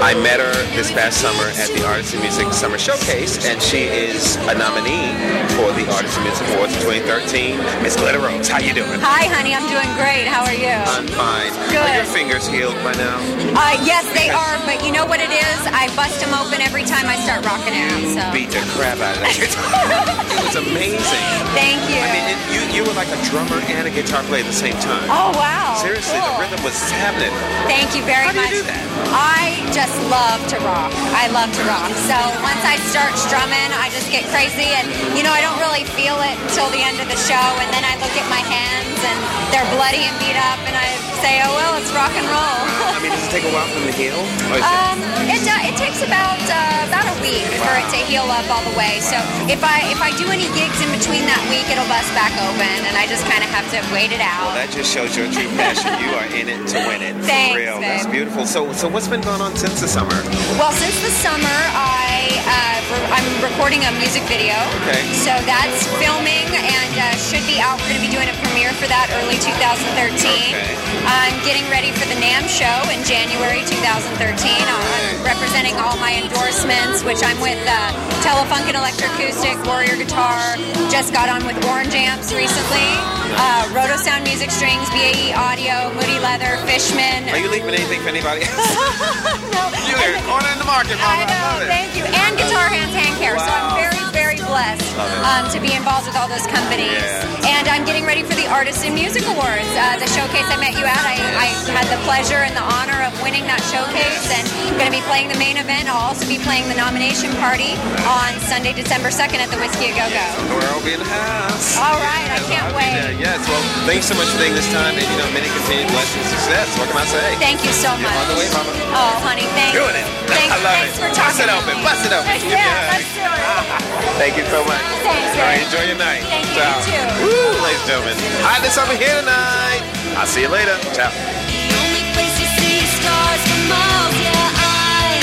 I 0.04 0.12
met 0.14 0.40
her 0.40 0.52
this 0.76 0.92
past 0.92 1.20
summer 1.20 1.48
at 1.56 1.68
the 1.72 1.84
Artists 1.86 2.12
in 2.12 2.20
Music 2.20 2.52
Summer 2.52 2.76
Showcase, 2.76 3.46
and 3.48 3.60
she 3.60 3.88
is 3.88 4.36
a 4.48 4.54
nominee 4.54 5.16
for 5.56 5.72
the 5.72 5.88
Artists 5.88 6.16
in 6.20 6.24
Music 6.24 6.44
Awards 6.52 6.76
2013. 6.84 7.56
Miss 7.82 7.96
Glitter 7.96 8.20
Rose, 8.20 8.48
how 8.48 8.60
you 8.60 8.74
doing? 8.76 9.00
Hi, 9.00 9.24
honey. 9.32 9.56
I'm 9.56 9.64
doing 9.72 9.88
great. 9.96 10.28
How 10.28 10.44
are 10.44 10.52
you? 10.56 10.68
I'm 10.92 11.08
fine. 11.08 11.52
Good. 11.72 11.80
Are 11.80 11.96
your 11.96 12.08
fingers 12.12 12.44
healed 12.46 12.76
by 12.84 12.92
now? 13.00 13.16
Uh, 13.56 13.80
yes, 13.86 14.04
they 14.12 14.28
are. 14.28 14.60
But 14.68 14.84
you 14.84 14.92
know 14.92 15.06
what 15.08 15.20
it 15.20 15.32
is? 15.32 15.58
I 15.72 15.88
bust 15.96 16.20
them 16.20 16.36
open 16.36 16.60
every 16.60 16.84
time 16.84 17.08
I 17.08 17.16
start 17.24 17.44
rocking 17.48 17.72
out. 17.72 18.02
So. 18.12 18.22
Beat 18.32 18.52
the 18.52 18.60
crap 18.76 19.00
out 19.00 19.16
of 19.16 19.24
that 19.24 19.36
guitar. 19.40 19.72
it 20.36 20.42
was 20.52 20.56
amazing. 20.60 21.24
Thank 21.56 21.80
you. 21.88 21.96
I 21.96 22.08
mean, 22.12 22.26
it, 22.28 22.38
you 22.52 22.60
you 22.72 22.82
were 22.84 22.94
like 22.96 23.08
a 23.08 23.20
drummer 23.28 23.56
and 23.72 23.88
a 23.88 23.92
guitar 23.92 24.22
player 24.28 24.44
at 24.44 24.48
the 24.48 24.52
same 24.56 24.76
time. 24.84 25.04
Oh 25.08 25.32
wow. 25.36 25.76
Seriously, 25.80 26.18
Cool. 26.20 26.28
the 26.36 26.40
rhythm 26.44 26.60
was 26.64 26.76
happening. 27.00 27.32
Thank 27.68 27.96
you 27.96 28.01
very 28.08 28.26
How 28.26 28.32
do 28.32 28.40
much. 28.42 28.50
you 28.52 28.62
do 28.62 28.68
that? 28.68 28.84
I 29.12 29.60
just 29.72 29.94
love 30.08 30.40
to 30.52 30.56
rock. 30.64 30.92
I 31.16 31.28
love 31.32 31.50
to 31.52 31.62
rock. 31.68 31.90
So 32.08 32.16
once 32.44 32.62
I 32.64 32.76
start 32.92 33.12
strumming, 33.16 33.70
I 33.76 33.88
just 33.92 34.08
get 34.12 34.24
crazy, 34.32 34.68
and 34.72 34.88
you 35.16 35.22
know 35.24 35.32
I 35.32 35.40
don't 35.44 35.58
really 35.60 35.84
feel 35.96 36.16
it 36.24 36.36
until 36.48 36.68
the 36.72 36.80
end 36.82 37.00
of 37.00 37.08
the 37.08 37.18
show, 37.28 37.44
and 37.60 37.68
then 37.72 37.84
I 37.84 37.94
look 38.00 38.12
at 38.16 38.26
my 38.32 38.40
hands 38.44 38.98
and 39.04 39.18
they're 39.52 39.68
bloody 39.76 40.04
and 40.06 40.14
beat 40.22 40.36
up, 40.38 40.60
and 40.64 40.76
I 40.76 40.88
say, 41.20 41.38
oh 41.44 41.52
well, 41.54 41.76
it's 41.78 41.92
rock 41.94 42.12
and 42.16 42.24
roll. 42.26 42.60
I 42.92 42.98
mean, 43.04 43.12
does 43.12 43.24
it 43.26 43.32
take 43.32 43.44
a 43.46 43.52
while 43.52 43.66
for 43.70 43.78
them 43.80 43.88
to 43.90 43.96
heal? 43.96 44.18
Or 44.50 44.58
it- 44.58 44.64
Um, 44.66 44.98
it, 45.28 45.42
uh, 45.46 45.68
it 45.70 45.76
takes 45.78 46.02
about 46.02 46.40
uh, 46.50 46.88
about 46.90 47.06
a 47.08 47.16
week 47.22 47.46
for 47.62 47.72
it 47.78 47.86
to 47.94 47.98
heal 48.10 48.26
up 48.28 48.44
all 48.50 48.64
the 48.68 48.74
way. 48.76 48.98
So 49.00 49.16
if 49.48 49.62
I 49.62 49.86
if 49.92 50.00
I 50.02 50.10
do 50.18 50.26
any 50.32 50.48
gigs 50.56 50.78
in 50.82 50.90
between 50.92 51.24
that 51.30 51.40
week, 51.52 51.64
it'll 51.70 51.86
bust 51.88 52.10
back 52.16 52.32
open, 52.48 52.68
and 52.88 52.94
I 52.98 53.06
just 53.06 53.22
kind 53.30 53.40
of 53.44 53.50
have 53.54 53.64
to 53.76 53.78
wait 53.94 54.10
it 54.12 54.20
out. 54.24 54.52
That 54.58 54.70
just 54.74 54.90
shows 54.92 55.14
your 55.16 55.30
true 55.30 55.48
passion. 55.56 55.94
You 56.02 56.10
are 56.18 56.28
in 56.32 56.46
it 56.50 56.60
to 56.74 56.78
win 56.90 57.00
it. 57.04 57.14
Thanks, 57.22 57.54
For 57.54 57.62
real. 57.62 57.78
That's 57.92 58.08
beautiful. 58.08 58.46
So, 58.46 58.72
so 58.72 58.88
what's 58.88 59.08
been 59.08 59.20
going 59.20 59.40
on 59.44 59.54
since 59.56 59.80
the 59.80 59.88
summer? 59.88 60.16
Well, 60.56 60.72
since 60.72 60.96
the 61.04 61.12
summer, 61.20 61.58
I 61.76 62.32
uh, 62.48 62.78
re- 62.88 63.08
I'm 63.12 63.28
recording 63.44 63.84
a 63.84 63.92
music 64.00 64.24
video. 64.32 64.56
Okay. 64.80 65.04
So 65.12 65.32
that's 65.44 65.84
filming 66.00 66.48
and 66.56 66.92
uh, 66.96 67.12
should 67.20 67.44
be 67.44 67.60
out. 67.60 67.76
We're 67.84 67.92
going 67.92 68.00
to 68.00 68.06
be 68.08 68.14
doing 68.16 68.32
a 68.32 68.36
premiere 68.40 68.72
for 68.80 68.88
that 68.88 69.12
early 69.20 69.36
2013. 69.36 70.16
Okay. 70.16 70.72
I'm 71.04 71.36
getting 71.44 71.68
ready 71.68 71.92
for 71.92 72.08
the 72.08 72.16
NAMM 72.16 72.48
show 72.48 72.80
in 72.88 73.04
January 73.04 73.60
2013. 73.68 74.16
I'm 74.16 75.20
representing 75.20 75.76
all 75.76 75.96
my 76.00 76.16
endorsements, 76.16 77.04
which 77.04 77.20
I'm 77.20 77.36
with 77.44 77.60
uh, 77.68 77.92
Telefunken 78.24 78.72
Elektroakustik, 78.72 79.60
Warrior 79.68 80.00
Guitar. 80.00 80.56
Just 80.88 81.12
got 81.12 81.28
on 81.28 81.44
with 81.44 81.60
Orange 81.68 81.92
Amps 81.92 82.32
recently. 82.32 82.88
Uh, 83.34 83.64
Rotosound 83.72 84.24
Music 84.24 84.50
Strings, 84.50 84.88
BAE 84.90 85.32
Audio, 85.32 85.88
Moody 85.96 86.20
Leather, 86.20 86.56
Fishman. 86.68 87.28
Are 87.32 87.38
you 87.38 87.50
leaving 87.50 87.74
anything 87.82 88.02
for 88.06 88.14
anybody 88.14 88.46
else? 88.46 88.54
no. 89.58 89.62
You 89.90 89.98
are 89.98 90.14
corner 90.22 90.46
in 90.54 90.58
the 90.62 90.68
market, 90.70 90.94
I 91.02 91.02
mama. 91.02 91.26
I 91.26 91.34
love 91.34 91.58
know, 91.58 91.66
it. 91.66 91.70
thank 91.74 91.90
you. 91.98 92.06
And 92.06 92.38
Guitar 92.38 92.70
Hands 92.70 92.94
Hand 92.94 93.18
Care. 93.18 93.34
So 93.34 93.50
I'm 93.50 93.74
very, 93.74 93.98
very 94.14 94.21
blessed 94.52 94.84
um, 95.24 95.48
to 95.48 95.56
be 95.64 95.72
involved 95.72 96.04
with 96.04 96.12
all 96.20 96.28
those 96.28 96.44
companies. 96.44 97.00
And 97.48 97.64
I'm 97.72 97.88
getting 97.88 98.04
ready 98.04 98.20
for 98.20 98.36
the 98.36 98.44
Artist 98.52 98.84
in 98.84 98.92
Music 98.92 99.24
Awards. 99.24 99.64
Uh, 99.72 99.96
the 99.96 100.04
showcase 100.12 100.44
I 100.52 100.60
met 100.60 100.76
you 100.76 100.84
at, 100.84 101.00
I, 101.08 101.16
I 101.40 101.48
had 101.72 101.88
the 101.88 101.96
pleasure 102.04 102.44
and 102.44 102.52
the 102.52 102.60
honor 102.60 103.00
of 103.08 103.16
winning 103.24 103.48
that 103.48 103.64
showcase 103.72 104.28
and 104.28 104.44
I'm 104.68 104.76
going 104.76 104.92
to 104.92 104.96
be 104.96 105.04
playing 105.08 105.32
the 105.32 105.40
main 105.40 105.56
event. 105.56 105.88
I'll 105.88 106.12
also 106.12 106.28
be 106.28 106.36
playing 106.36 106.68
the 106.68 106.76
nomination 106.76 107.32
party 107.40 107.80
on 108.04 108.36
Sunday, 108.44 108.76
December 108.76 109.08
2nd 109.08 109.40
at 109.40 109.48
the 109.48 109.56
Whisky 109.56 109.88
A 109.88 109.96
Go 109.96 110.04
Go. 110.12 110.26
We're 110.52 110.68
all 110.68 110.84
be 110.84 110.92
in 110.96 111.00
the 111.00 111.08
house. 111.08 111.80
All 111.80 111.96
right, 112.04 112.28
I 112.28 112.40
can't 112.44 112.68
I'll 112.68 112.76
wait. 112.76 113.16
Yes. 113.16 113.40
Well, 113.48 113.62
thanks 113.88 114.04
so 114.04 114.14
much 114.20 114.28
for 114.32 114.36
taking 114.36 114.56
this 114.58 114.68
time, 114.68 114.98
and 115.00 115.06
you 115.06 115.16
know, 115.16 115.28
many 115.32 115.48
continued 115.48 115.88
blessings, 115.94 116.28
and 116.28 116.36
success. 116.36 116.68
What 116.76 116.92
can 116.92 116.98
I 117.00 117.08
say? 117.08 117.24
Thank 117.40 117.64
you 117.64 117.72
so 117.72 117.88
You're 117.96 118.04
much. 118.04 118.20
on 118.20 118.26
the 118.28 118.36
way, 118.36 118.48
mama. 118.52 118.72
Oh, 118.92 119.14
honey, 119.24 119.48
thanks. 119.56 119.78
Doing 119.78 119.96
it. 119.96 120.06
Thanks, 120.28 120.52
I 120.52 120.58
love 120.60 120.76
thanks 120.76 120.96
it. 120.96 121.00
for 121.00 121.08
Bust 121.12 121.40
talking 121.40 121.48
it 121.48 121.56
open. 121.56 121.74
Bust 121.86 122.02
it 122.04 122.12
open. 122.12 122.36
Yeah, 122.50 122.92
let's 122.92 123.08
do 123.16 123.24
it. 123.24 124.02
Thank 124.20 124.36
you 124.36 124.41
so 124.50 124.64
much. 124.64 124.82
Thanks, 125.02 125.36
All 125.36 125.44
right, 125.46 125.62
enjoy 125.62 125.84
your 125.86 125.98
night. 125.98 126.22
Thank 126.26 126.46
you, 126.46 126.54
Ciao. 126.56 126.78
you 126.78 126.84
too. 126.86 127.26
Woo, 127.26 127.62
ladies 127.62 127.80
and 127.82 127.88
gentlemen. 127.88 128.16
Hi, 128.46 128.60
this 128.62 128.76
over 128.78 128.94
here 128.96 129.14
tonight. 129.20 129.82
I'll 130.18 130.26
see 130.26 130.42
you 130.42 130.48
later. 130.52 130.76
Ciao. 130.96 131.10
Only 131.10 132.02
place 132.14 132.34
to 132.40 132.46
see 132.58 132.78
stars 132.98 133.40
for 133.48 133.60
miles, 133.70 134.16
yeah, 134.22 134.62
I'm 134.62 135.22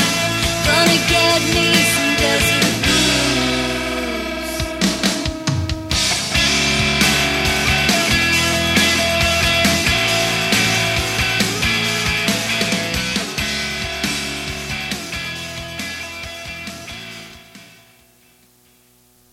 gonna 0.66 1.00
get 1.10 1.40
me 1.54 1.68
some 1.94 2.12
desert 2.18 2.69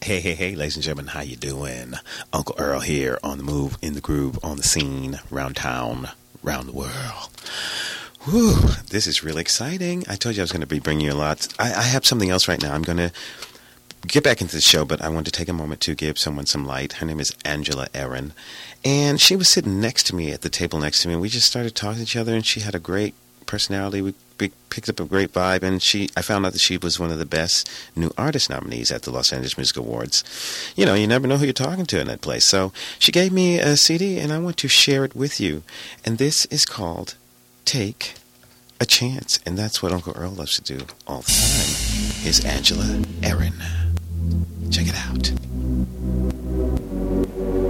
Hey, 0.07 0.21
hey, 0.21 0.37
hey, 0.37 0.55
ladies 0.55 0.77
and 0.77 0.85
gentlemen, 0.85 1.09
how 1.09 1.23
you 1.23 1.35
doing? 1.35 1.95
Uncle 2.33 2.55
Earl 2.59 2.79
here 2.79 3.19
on 3.25 3.39
the 3.39 3.43
move, 3.43 3.77
in 3.83 3.95
the 3.95 4.01
groove, 4.01 4.39
on 4.41 4.57
the 4.57 4.63
scene, 4.63 5.19
round 5.33 5.57
town, 5.57 6.11
round 6.45 6.69
the 6.69 6.73
world. 6.73 7.29
Whew, 8.21 8.55
this 8.89 9.09
is 9.09 9.25
really 9.25 9.41
exciting. 9.41 10.05
I 10.09 10.15
told 10.15 10.37
you 10.37 10.43
I 10.43 10.45
was 10.45 10.53
going 10.53 10.61
to 10.61 10.67
be 10.69 10.79
bringing 10.79 11.07
you 11.07 11.13
a 11.13 11.15
lot. 11.15 11.49
I, 11.59 11.75
I 11.75 11.83
have 11.83 12.07
something 12.07 12.31
else 12.31 12.47
right 12.47 12.63
now. 12.63 12.73
I'm 12.73 12.83
going 12.83 12.99
to 12.99 13.11
get 14.07 14.23
back 14.23 14.41
into 14.41 14.55
the 14.55 14.61
show, 14.61 14.85
but 14.85 15.03
I 15.03 15.09
want 15.09 15.27
to 15.27 15.33
take 15.33 15.49
a 15.49 15.53
moment 15.53 15.81
to 15.81 15.97
give 15.97 16.21
someone 16.21 16.47
some 16.47 16.65
light. 16.65 16.93
Her 16.93 17.07
name 17.07 17.19
is 17.19 17.35
Angela 17.45 17.89
Aaron, 17.93 18.33
and 18.85 19.21
she 19.21 19.35
was 19.35 19.49
sitting 19.49 19.81
next 19.81 20.07
to 20.07 20.15
me 20.15 20.31
at 20.31 20.43
the 20.43 20.49
table 20.49 20.79
next 20.79 21.03
to 21.03 21.09
me, 21.09 21.15
and 21.15 21.21
we 21.21 21.29
just 21.29 21.49
started 21.49 21.75
talking 21.75 21.97
to 21.97 22.03
each 22.05 22.15
other, 22.15 22.33
and 22.33 22.47
she 22.47 22.61
had 22.61 22.77
a 22.77 22.79
great 22.79 23.15
personality. 23.47 24.03
We, 24.03 24.15
picked 24.39 24.89
up 24.89 25.01
a 25.01 25.05
great 25.05 25.33
vibe, 25.33 25.63
and 25.63 25.83
she 25.83 26.09
I 26.17 26.23
found 26.23 26.47
out 26.47 26.53
that 26.53 26.61
she 26.61 26.77
was 26.77 26.99
one 26.99 27.11
of 27.11 27.19
the 27.19 27.27
best 27.27 27.69
new 27.95 28.11
artist 28.17 28.51
nominees 28.51 28.91
at 28.91 29.03
the 29.03 29.11
Los 29.11 29.33
Angeles 29.33 29.57
Music 29.57 29.77
Awards. 29.77 30.25
You 30.77 30.87
know, 30.87 30.95
you 30.95 31.07
never 31.07 31.27
know 31.27 31.37
who 31.37 31.45
you're 31.45 31.53
talking 31.53 31.87
to 31.87 32.01
in 32.01 32.07
that 32.09 32.21
place. 32.21 32.45
So 32.45 32.73
she 32.99 33.13
gave 33.13 33.33
me 33.33 33.59
a 33.59 33.77
CD, 33.77 34.19
and 34.19 34.33
I 34.33 34.39
want 34.39 34.57
to 34.59 34.69
share 34.69 35.05
it 35.05 35.17
with 35.17 35.41
you. 35.41 35.63
And 36.05 36.19
this 36.19 36.45
is 36.47 36.65
called 36.65 37.17
Take 37.65 38.15
a 38.81 38.87
Chance, 38.87 39.41
and 39.47 39.59
that's 39.59 39.83
what 39.83 39.93
Uncle 39.93 40.13
Earl 40.17 40.33
loves 40.33 40.61
to 40.61 40.63
do 40.63 40.87
all 41.07 41.23
the 41.23 41.33
time. 41.33 42.23
Here's 42.23 42.45
Angela 42.45 43.03
Aaron. 43.23 43.55
Check 44.71 44.89
it 44.89 44.95
out. 44.95 45.33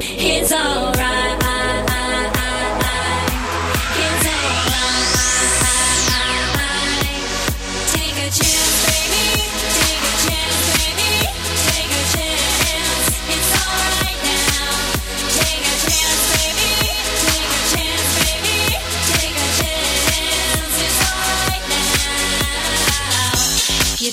It's 0.02 0.52
alright. 0.52 1.15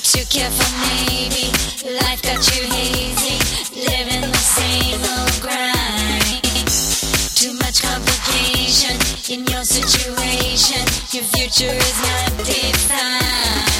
It 0.05 0.51
for 0.51 0.71
maybe. 0.81 1.95
Life 1.95 2.21
got 2.23 2.43
you 2.53 2.67
hazy. 2.67 3.39
Living 3.73 4.29
the 4.29 4.37
same 4.37 4.99
old 4.99 5.41
grind. 5.41 6.67
Too 7.33 7.53
much 7.53 7.81
complication 7.81 8.99
in 9.31 9.45
your 9.47 9.63
situation. 9.63 10.81
Your 11.13 11.23
future 11.23 11.73
is 11.73 12.01
not 12.01 12.45
defined. 12.45 13.72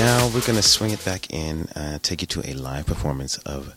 Now 0.00 0.26
we're 0.28 0.40
going 0.40 0.56
to 0.56 0.62
swing 0.62 0.92
it 0.92 1.04
back 1.04 1.30
in, 1.30 1.66
uh, 1.76 1.98
take 2.02 2.20
you 2.22 2.26
to 2.28 2.40
a 2.48 2.54
live 2.54 2.86
performance 2.86 3.36
of 3.38 3.74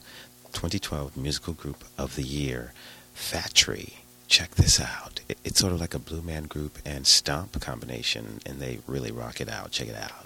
2012 0.53 1.17
Musical 1.17 1.53
Group 1.53 1.83
of 1.97 2.15
the 2.15 2.23
Year, 2.23 2.71
Fat 3.13 3.53
Tree. 3.53 3.95
Check 4.27 4.51
this 4.51 4.79
out. 4.79 5.19
It- 5.27 5.37
It's 5.43 5.59
sort 5.59 5.73
of 5.73 5.81
like 5.81 5.93
a 5.93 5.99
Blue 5.99 6.21
Man 6.21 6.43
Group 6.43 6.79
and 6.85 7.05
Stomp 7.05 7.59
combination, 7.59 8.39
and 8.45 8.59
they 8.61 8.79
really 8.87 9.11
rock 9.11 9.41
it 9.41 9.49
out. 9.49 9.71
Check 9.71 9.89
it 9.89 9.95
out. 9.95 10.25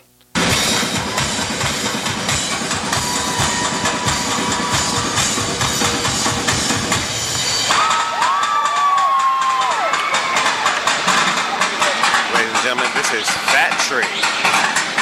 Ladies 12.34 12.52
and 12.54 12.62
gentlemen, 12.64 12.92
this 12.94 13.12
is 13.14 13.28
Fat 13.50 13.74
Tree. 13.88 14.97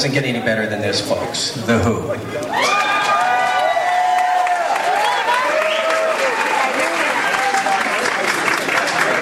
Doesn't 0.00 0.14
get 0.14 0.24
any 0.24 0.40
better 0.40 0.66
than 0.66 0.80
this, 0.80 1.06
folks. 1.06 1.50
The 1.66 1.78
Who. 1.80 2.00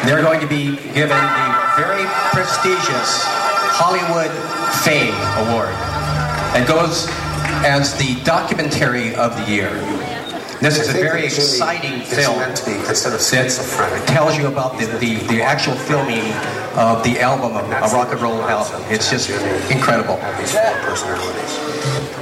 They're 0.07 0.23
going 0.23 0.39
to 0.39 0.47
be 0.47 0.77
given 0.95 1.19
the 1.19 1.73
very 1.77 2.07
prestigious 2.31 3.25
Hollywood 3.75 4.31
Fame 4.85 5.17
Award. 5.49 5.75
It 6.55 6.69
goes 6.69 7.09
as 7.67 7.99
the 7.99 8.15
documentary 8.23 9.17
of 9.17 9.35
the 9.35 9.51
year. 9.51 9.71
This 10.61 10.79
is 10.79 10.91
a 10.91 10.93
very 10.93 11.25
exciting 11.25 12.03
film 12.03 12.39
that 12.39 14.05
tells 14.07 14.39
you 14.39 14.47
about 14.47 14.79
the, 14.79 14.87
the, 14.99 15.17
the 15.27 15.43
actual 15.43 15.75
filming 15.75 16.23
of 16.79 17.03
the 17.03 17.19
album, 17.19 17.57
of 17.57 17.67
a 17.67 17.97
rock 17.97 18.13
and 18.13 18.21
roll 18.21 18.41
album. 18.43 18.81
It's 18.89 19.11
just 19.11 19.29
incredible. 19.69 20.17
personalities. 20.17 21.59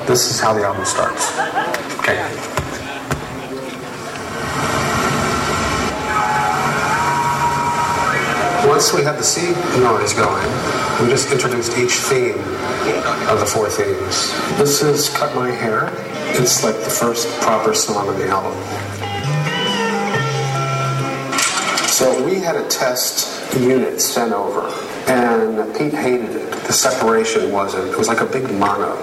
This 0.07 0.31
is 0.31 0.41
how 0.41 0.55
the 0.55 0.65
album 0.65 0.87
starts. 0.87 1.31
Okay. 2.01 2.17
Once 8.67 8.95
we 8.95 9.03
had 9.03 9.19
the 9.19 9.23
sea 9.23 9.53
noise 9.79 10.15
going, 10.15 10.49
we 11.03 11.11
just 11.11 11.31
introduced 11.31 11.77
each 11.77 11.93
theme 11.93 12.39
of 13.29 13.41
the 13.41 13.47
four 13.47 13.69
themes. 13.69 14.33
This 14.57 14.83
is 14.83 15.11
Cut 15.11 15.35
My 15.35 15.51
Hair. 15.51 15.91
It's 16.41 16.65
like 16.65 16.77
the 16.77 16.91
first 16.91 17.29
proper 17.43 17.75
song 17.75 18.09
on 18.09 18.19
the 18.19 18.29
album. 18.29 18.55
So 21.89 22.25
we 22.25 22.41
had 22.41 22.57
a 22.57 22.67
test 22.69 23.36
unit 23.61 24.01
sent 24.01 24.33
over, 24.33 24.69
and 25.07 25.75
Pete 25.77 25.93
hated 25.93 26.31
it. 26.31 26.53
The 26.67 26.73
separation 26.73 27.53
wasn't, 27.53 27.89
it 27.89 27.99
was 27.99 28.09
like 28.09 28.21
a 28.21 28.27
big 28.27 28.45
mono. 28.53 28.97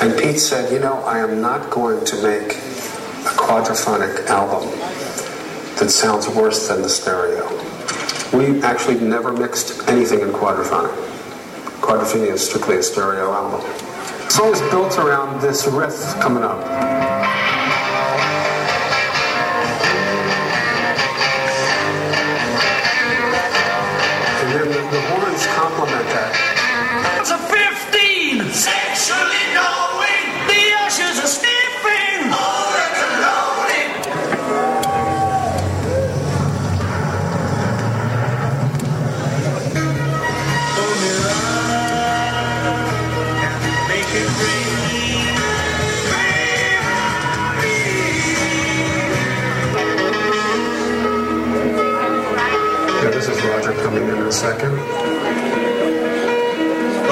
And 0.00 0.18
Pete 0.18 0.38
said, 0.38 0.72
You 0.72 0.80
know, 0.80 1.02
I 1.04 1.18
am 1.18 1.40
not 1.40 1.70
going 1.70 2.04
to 2.04 2.22
make 2.22 2.52
a 2.52 3.34
quadraphonic 3.36 4.26
album 4.26 4.68
that 5.78 5.90
sounds 5.90 6.28
worse 6.28 6.68
than 6.68 6.82
the 6.82 6.88
stereo. 6.88 7.48
We 8.36 8.62
actually 8.62 9.00
never 9.00 9.32
mixed 9.32 9.88
anything 9.88 10.20
in 10.20 10.28
quadraphonic. 10.28 10.94
Quadrophenia 11.80 12.32
is 12.32 12.46
strictly 12.46 12.76
a 12.76 12.82
stereo 12.82 13.32
album. 13.32 13.60
Song 14.30 14.52
is 14.52 14.60
built 14.70 14.98
around 14.98 15.40
this 15.40 15.66
riff 15.66 16.18
coming 16.20 16.42
up. 16.42 16.93
comentário. 25.86 26.43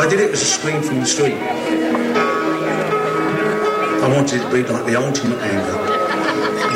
I 0.03 0.09
did 0.09 0.19
it 0.19 0.33
as 0.33 0.43
a 0.43 0.45
scream 0.45 0.83
from 0.83 0.99
the 0.99 1.07
street. 1.07 1.35
I 4.03 4.09
wanted 4.13 4.41
it 4.41 4.43
to 4.43 4.51
be 4.51 4.65
like 4.65 4.85
the 4.85 4.97
ultimate 4.97 5.39
anger, 5.39 5.79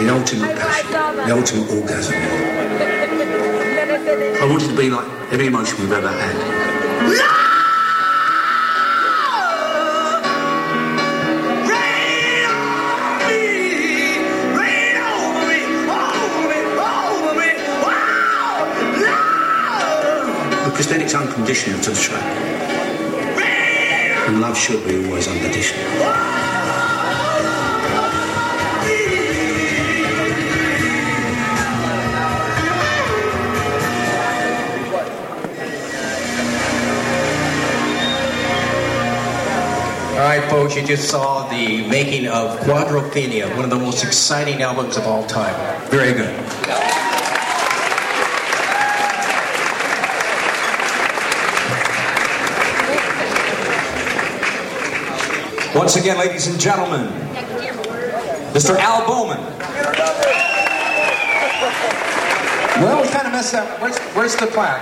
the 0.01 0.09
ultimate 0.15 0.57
passion, 0.57 0.93
the 1.27 1.33
ultimate 1.35 1.69
orgasm. 1.73 2.15
I 4.41 4.47
wanted 4.49 4.67
it 4.67 4.69
to 4.69 4.77
be 4.77 4.91
like 4.91 5.09
every 5.33 5.49
emotion 5.49 5.81
we've 5.81 5.91
ever 5.91 6.09
had. 6.09 6.37
Because 20.71 20.87
then 20.87 21.01
it's 21.01 21.15
unconditional 21.15 21.81
to 21.81 21.91
the 21.91 21.97
track. 21.97 22.56
And 24.27 24.41
love 24.41 24.59
should 24.59 24.85
be 24.85 25.07
always 25.07 25.29
unconditional. 25.29 25.85
All 40.17 40.23
right, 40.23 40.51
folks, 40.51 40.75
you 40.75 40.85
just 40.85 41.09
saw 41.09 41.49
the 41.49 41.87
making 41.87 42.27
of 42.27 42.59
Quadrophenia, 42.61 43.55
one 43.55 43.65
of 43.65 43.71
the 43.71 43.79
most 43.79 44.03
exciting 44.03 44.61
albums 44.61 44.97
of 44.97 45.05
all 45.07 45.25
time. 45.27 45.55
Very 45.89 46.15
good. 46.15 46.96
Once 55.77 55.97
again, 55.97 56.17
ladies 56.17 56.47
and 56.47 56.59
gentlemen, 56.59 57.07
Mr. 58.57 58.75
Al 58.79 59.07
Bowman. 59.07 59.37
Well, 62.81 63.03
we 63.03 63.09
kind 63.09 63.27
of 63.27 63.33
messed 63.35 63.53
up. 63.53 63.79
Where's, 63.83 63.99
where's 64.17 64.37
the 64.37 64.47
plaque? 64.47 64.81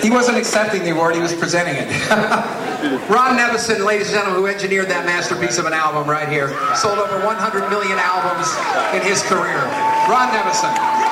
He 0.00 0.10
wasn't 0.10 0.38
accepting 0.38 0.84
the 0.84 0.90
award, 0.90 1.16
he 1.16 1.20
was 1.20 1.34
presenting 1.34 1.74
it. 1.74 1.88
Ron 3.10 3.36
Nevison, 3.36 3.84
ladies 3.84 4.14
and 4.14 4.18
gentlemen, 4.18 4.42
who 4.42 4.46
engineered 4.46 4.88
that 4.90 5.04
masterpiece 5.04 5.58
of 5.58 5.66
an 5.66 5.72
album 5.72 6.08
right 6.08 6.28
here, 6.28 6.50
sold 6.76 6.98
over 6.98 7.18
100 7.26 7.68
million 7.68 7.98
albums 7.98 8.46
in 8.94 9.02
his 9.02 9.22
career. 9.24 9.58
Ron 10.06 10.30
Nevison. 10.30 11.05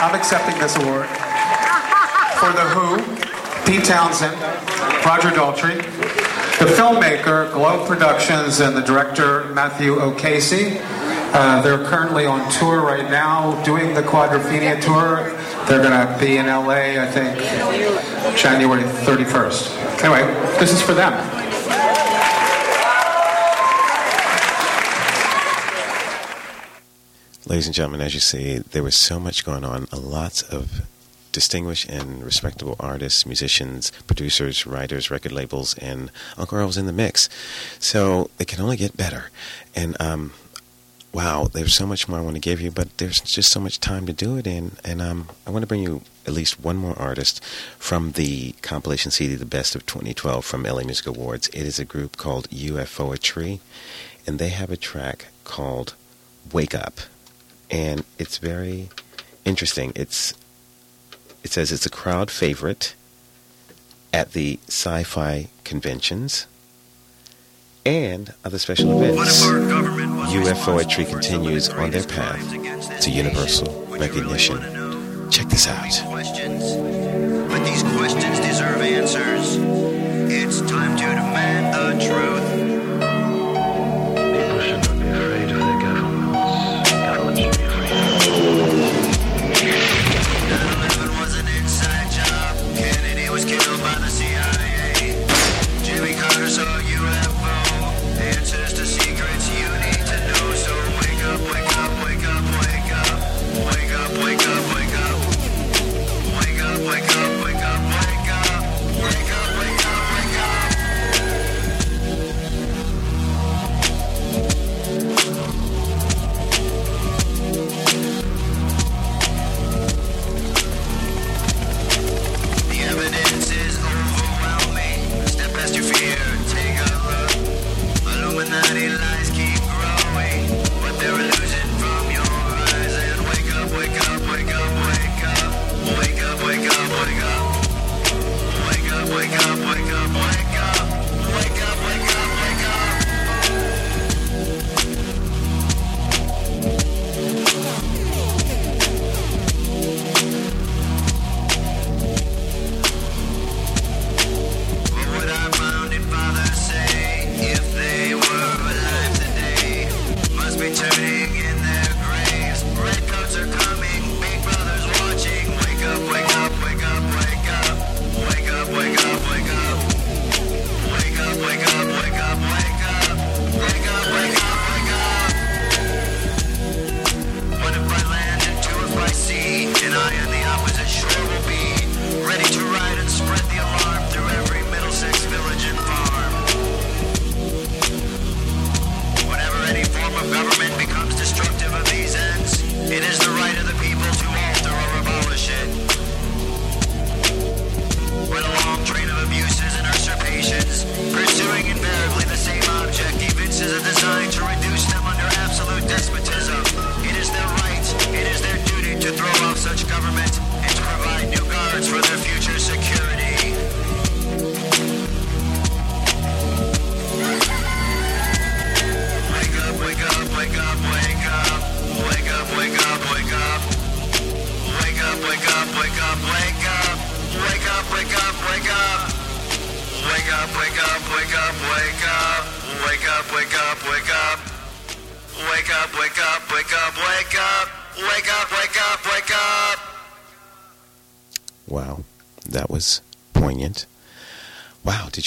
I'm, 0.00 0.14
accepting 0.14 0.58
this 0.58 0.76
award 0.76 1.06
for 2.40 2.52
The 2.52 2.64
Who, 2.72 2.96
Pete 3.66 3.84
Townshend, 3.84 4.34
Roger 5.04 5.28
Daltrey, 5.28 5.76
the 6.58 6.64
filmmaker, 6.64 7.52
Globe 7.52 7.86
Productions, 7.86 8.60
and 8.60 8.74
the 8.74 8.80
director, 8.80 9.44
Matthew 9.52 10.00
O'Casey. 10.00 10.78
Uh, 11.32 11.60
they're 11.62 11.84
currently 11.84 12.24
on 12.24 12.50
tour 12.50 12.80
right 12.80 13.10
now, 13.10 13.62
doing 13.62 13.92
the 13.92 14.02
Quadrophenia 14.02 14.80
tour. 14.82 15.36
They're 15.68 15.82
going 15.82 15.90
to 15.90 16.16
be 16.18 16.38
in 16.38 16.46
LA, 16.46 17.00
I 17.00 17.06
think, 17.06 17.38
January 18.36 18.82
31st. 18.82 20.02
Anyway, 20.02 20.26
this 20.58 20.72
is 20.72 20.80
for 20.80 20.94
them. 20.94 21.12
Ladies 27.60 27.66
and 27.66 27.74
gentlemen, 27.74 28.00
as 28.00 28.14
you 28.14 28.20
see, 28.20 28.56
there 28.56 28.82
was 28.82 28.96
so 28.96 29.20
much 29.20 29.44
going 29.44 29.66
on. 29.66 29.86
A 29.92 29.98
lots 29.98 30.40
of 30.40 30.86
distinguished 31.30 31.90
and 31.90 32.24
respectable 32.24 32.74
artists, 32.80 33.26
musicians, 33.26 33.92
producers, 34.06 34.66
writers, 34.66 35.10
record 35.10 35.32
labels, 35.32 35.76
and 35.76 36.10
Uncle 36.38 36.56
Earl 36.56 36.68
was 36.68 36.78
in 36.78 36.86
the 36.86 36.92
mix. 36.94 37.28
So 37.78 38.30
it 38.38 38.48
can 38.48 38.62
only 38.62 38.78
get 38.78 38.96
better. 38.96 39.28
And 39.76 39.94
um, 40.00 40.32
wow, 41.12 41.48
there's 41.52 41.74
so 41.74 41.86
much 41.86 42.08
more 42.08 42.18
I 42.18 42.22
want 42.22 42.36
to 42.36 42.40
give 42.40 42.62
you, 42.62 42.70
but 42.70 42.96
there's 42.96 43.20
just 43.20 43.52
so 43.52 43.60
much 43.60 43.78
time 43.78 44.06
to 44.06 44.14
do 44.14 44.38
it 44.38 44.46
in. 44.46 44.76
And 44.82 45.02
um, 45.02 45.28
I 45.46 45.50
want 45.50 45.62
to 45.62 45.66
bring 45.66 45.82
you 45.82 46.00
at 46.26 46.32
least 46.32 46.60
one 46.60 46.78
more 46.78 46.98
artist 46.98 47.44
from 47.78 48.12
the 48.12 48.52
compilation 48.62 49.10
CD, 49.10 49.34
The 49.34 49.44
Best 49.44 49.74
of 49.74 49.84
2012 49.84 50.46
from 50.46 50.62
LA 50.62 50.82
Music 50.84 51.06
Awards. 51.06 51.48
It 51.48 51.64
is 51.64 51.78
a 51.78 51.84
group 51.84 52.16
called 52.16 52.48
UFOetry, 52.48 53.60
and 54.26 54.38
they 54.38 54.48
have 54.48 54.70
a 54.70 54.78
track 54.78 55.26
called 55.44 55.92
Wake 56.54 56.74
Up. 56.74 57.00
And 57.70 58.04
it's 58.18 58.38
very 58.38 58.88
interesting. 59.44 59.92
It's 59.94 60.34
it 61.42 61.52
says 61.52 61.72
it's 61.72 61.86
a 61.86 61.90
crowd 61.90 62.30
favorite 62.30 62.94
at 64.12 64.32
the 64.32 64.58
sci-fi 64.66 65.48
conventions 65.64 66.46
and 67.86 68.34
other 68.44 68.58
special 68.58 69.02
events. 69.02 69.46
UFOetry 69.46 71.08
continues 71.08 71.68
on 71.68 71.90
their 71.90 72.04
path 72.04 73.00
to 73.00 73.10
universal 73.10 73.86
recognition. 73.88 74.60
Check 75.30 75.48
this 75.48 75.66
out. 75.66 75.90
But 77.48 77.64
these 77.64 77.82
questions 77.82 78.40
deserve 78.40 78.80
answers. 78.80 79.56
It's 80.32 80.60
time 80.70 80.96
to 80.96 81.04
demand 81.04 81.74
the 81.74 82.04
truth. 82.06 82.59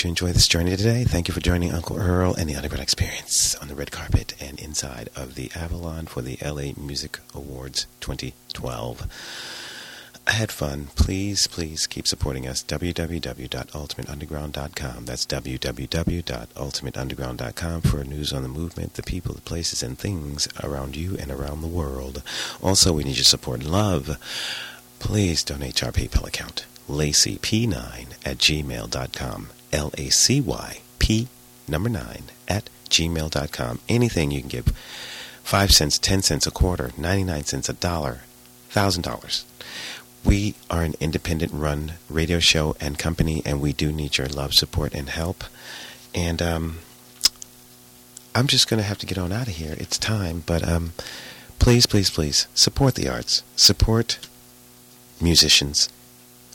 You 0.03 0.09
enjoy 0.09 0.33
this 0.33 0.47
journey 0.47 0.75
today? 0.75 1.03
Thank 1.03 1.27
you 1.27 1.33
for 1.33 1.39
joining 1.39 1.71
Uncle 1.71 1.97
Earl 1.97 2.33
and 2.33 2.49
the 2.49 2.55
Underground 2.55 2.83
Experience 2.83 3.55
on 3.55 3.67
the 3.67 3.75
red 3.75 3.91
carpet 3.91 4.33
and 4.41 4.59
inside 4.59 5.09
of 5.15 5.35
the 5.35 5.51
Avalon 5.55 6.07
for 6.07 6.21
the 6.21 6.37
LA 6.41 6.73
Music 6.77 7.19
Awards 7.33 7.87
2012. 8.01 9.07
I 10.25 10.31
had 10.31 10.51
fun. 10.51 10.87
Please, 10.95 11.47
please 11.47 11.85
keep 11.87 12.07
supporting 12.07 12.47
us. 12.47 12.63
www.ultimateunderground.com. 12.63 15.05
That's 15.05 15.25
www.ultimateunderground.com 15.25 17.81
for 17.81 18.03
news 18.03 18.33
on 18.33 18.43
the 18.43 18.49
movement, 18.49 18.93
the 18.95 19.03
people, 19.03 19.35
the 19.35 19.41
places, 19.41 19.83
and 19.83 19.97
things 19.97 20.47
around 20.63 20.95
you 20.95 21.17
and 21.17 21.29
around 21.31 21.61
the 21.61 21.67
world. 21.67 22.23
Also, 22.61 22.93
we 22.93 23.03
need 23.03 23.17
your 23.17 23.23
support 23.23 23.61
and 23.61 23.71
love. 23.71 24.17
Please 24.99 25.43
donate 25.43 25.75
to 25.75 25.87
our 25.87 25.91
PayPal 25.91 26.27
account, 26.27 26.65
lacyp9 26.89 28.13
at 28.25 28.37
gmail.com. 28.37 29.49
L 29.74 29.91
A 29.97 30.09
C 30.09 30.39
Y 30.39 30.80
P 30.99 31.28
number 31.67 31.89
9 31.89 32.24
at 32.47 32.69
gmail.com. 32.89 33.80
Anything 33.89 34.32
you 34.32 34.39
can 34.39 34.49
give. 34.49 34.67
5 35.43 35.71
cents, 35.71 35.99
10 35.99 36.21
cents, 36.21 36.47
a 36.47 36.51
quarter, 36.51 36.91
99 36.97 37.43
cents, 37.43 37.67
a 37.67 37.74
dollar, 37.74 38.21
$1,000. 38.71 39.43
We 40.24 40.55
are 40.69 40.84
an 40.84 40.93
independent 41.01 41.51
run 41.51 41.93
radio 42.09 42.39
show 42.39 42.78
and 42.80 42.97
company, 42.97 43.41
and 43.45 43.59
we 43.59 43.74
do 43.74 43.91
need 43.91 44.17
your 44.17 44.28
love, 44.28 44.53
support, 44.53 44.93
and 44.93 45.09
help. 45.09 45.43
And 46.15 46.41
um, 46.41 46.78
I'm 48.34 48.47
just 48.47 48.69
going 48.69 48.78
to 48.78 48.88
have 48.88 48.99
to 48.99 49.05
get 49.05 49.17
on 49.17 49.34
out 49.34 49.47
of 49.47 49.55
here. 49.55 49.76
It's 49.78 49.97
time, 49.97 50.43
but 50.45 50.65
um, 50.65 50.93
please, 51.59 51.86
please, 51.86 52.09
please 52.09 52.47
support 52.53 52.95
the 52.95 53.09
arts, 53.09 53.43
support 53.57 54.19
musicians. 55.19 55.89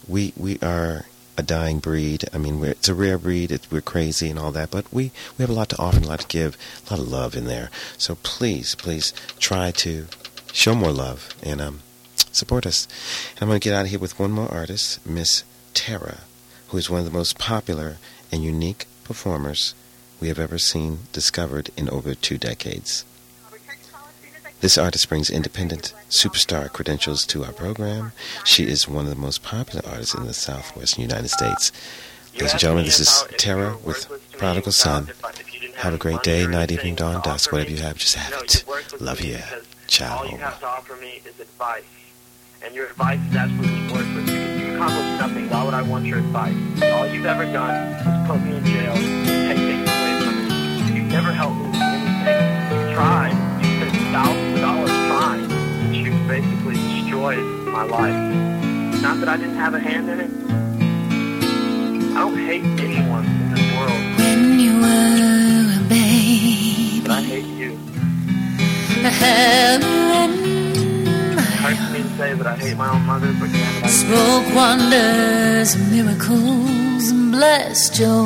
We 0.07 0.33
we 0.37 0.59
are 0.61 1.05
a 1.39 1.43
dying 1.43 1.79
breed. 1.79 2.25
I 2.35 2.39
mean, 2.39 2.63
it's 2.65 2.89
a 2.89 2.95
rare 2.95 3.17
breed. 3.17 3.53
It, 3.53 3.69
we're 3.71 3.81
crazy 3.81 4.29
and 4.29 4.39
all 4.39 4.51
that, 4.53 4.73
but 4.73 4.93
we, 4.93 5.13
we 5.39 5.45
have 5.45 5.51
a 5.51 5.55
lot 5.55 5.69
to 5.71 5.79
offer 5.79 5.97
and 5.97 6.05
a 6.05 6.09
lot 6.09 6.21
to 6.21 6.27
give, 6.27 6.59
a 6.87 6.91
lot 6.91 7.01
of 7.01 7.09
love 7.09 7.37
in 7.37 7.45
there. 7.45 7.71
So 7.97 8.17
please, 8.17 8.75
please 8.75 9.15
try 9.39 9.71
to 9.71 10.07
show 10.53 10.75
more 10.75 10.91
love 10.91 11.29
and 11.41 11.61
um, 11.61 11.81
support 12.33 12.67
us. 12.67 12.89
And 13.37 13.43
I'm 13.43 13.49
going 13.49 13.61
to 13.61 13.65
get 13.65 13.75
out 13.75 13.85
of 13.85 13.91
here 13.91 14.01
with 14.01 14.19
one 14.19 14.33
more 14.33 14.53
artist, 14.53 15.07
Miss 15.07 15.45
Tara, 15.75 16.19
who 16.69 16.77
is 16.77 16.91
one 16.91 16.99
of 16.99 17.07
the 17.07 17.17
most 17.17 17.39
popular 17.39 17.99
and 18.33 18.43
unique 18.43 18.87
performers 19.05 19.75
we 20.21 20.27
have 20.27 20.41
ever 20.41 20.59
seen 20.59 21.01
discovered 21.13 21.71
in 21.77 21.89
over 21.89 22.17
two 22.17 22.37
decades. 22.37 23.05
This 24.61 24.77
artist 24.77 25.09
brings 25.09 25.31
independent 25.31 25.95
superstar 26.11 26.73
credentials 26.73 27.25
to 27.27 27.45
our 27.45 27.53
program. 27.53 28.11
She 28.45 28.65
is 28.65 28.89
one 28.89 29.05
of 29.05 29.11
the 29.11 29.17
most 29.17 29.45
popular 29.45 29.89
artists 29.89 30.15
in 30.15 30.27
the 30.27 30.35
southwestern 30.35 31.03
United 31.03 31.29
States. 31.29 31.71
Ladies 32.35 32.53
and 32.53 32.61
gentlemen, 32.61 32.85
this 32.85 32.99
is 32.99 33.25
Tara 33.37 33.77
with 33.85 34.09
Prodigal 34.37 34.73
Son. 34.73 35.11
Have 35.77 35.95
a 35.95 35.99
great 35.99 36.23
day, 36.25 36.45
night, 36.47 36.73
evening, 36.73 36.97
dawn, 36.97 37.23
dusk, 37.23 37.53
whatever 37.53 37.71
you 37.71 37.77
have, 37.79 37.99
just 37.99 38.17
have 38.17 38.43
it. 38.43 38.65
Love 39.01 39.21
you. 39.21 39.39
Ciao. 39.87 40.19
All 40.19 40.27
you 40.27 40.39
have 40.39 40.59
to 40.59 40.67
offer 40.67 40.97
me 40.97 41.23
is 41.25 41.39
advice. 41.39 41.85
And 42.65 42.75
your 42.75 42.87
advice 42.87 43.21
is 43.31 43.37
absolutely 43.37 43.93
worthless 43.93 44.31
you 44.31 44.75
accomplished 44.75 45.21
nothing. 45.21 45.51
Why 45.51 45.65
would 45.65 45.75
I 45.75 45.83
want 45.83 46.05
your 46.05 46.19
advice? 46.19 46.55
All 46.83 47.07
you've 47.07 47.27
ever 47.27 47.45
done 47.45 47.93
is 47.95 48.29
put 48.29 48.43
me 48.43 48.57
in 48.57 48.65
jail 48.65 48.95
take 48.95 49.57
things 49.57 49.89
away 49.89 50.21
from 50.21 50.49
me. 50.49 51.01
You've 51.01 51.13
never 51.13 51.33
helped 51.33 51.57
me 51.57 51.88
my 57.79 57.85
life. 57.85 59.03
Not 59.03 59.21
that 59.21 59.29
I 59.29 59.37
didn't 59.37 59.61
have 59.65 59.75
a 59.75 59.79
hand 59.79 60.07
in 60.13 60.19
it. 60.27 60.33
I 62.17 62.19
don't 62.25 62.39
hate 62.51 62.65
anyone 62.87 63.25
in 63.25 63.55
this 63.55 63.65
world, 63.77 64.01
When 64.21 64.41
you 64.65 64.73
were 64.85 65.79
a 65.79 65.83
baby, 65.89 67.01
but 67.03 67.13
I 67.19 67.23
hate 67.33 67.51
you. 67.63 67.71
heaven 69.23 70.31
It 71.39 71.49
hurts 71.63 71.87
me 71.93 71.99
to 72.03 72.11
say 72.19 72.31
that 72.39 72.47
I 72.49 72.57
hate 72.57 72.77
my 72.77 72.89
own 72.95 73.03
mother, 73.13 73.31
but 73.41 73.49
damn 73.53 73.77
it, 73.77 73.85
I 73.85 73.91
spoke 74.03 74.47
wonders, 74.61 75.71
miracles, 75.95 77.05
and 77.13 77.31
blessed 77.31 77.93
your 78.01 78.25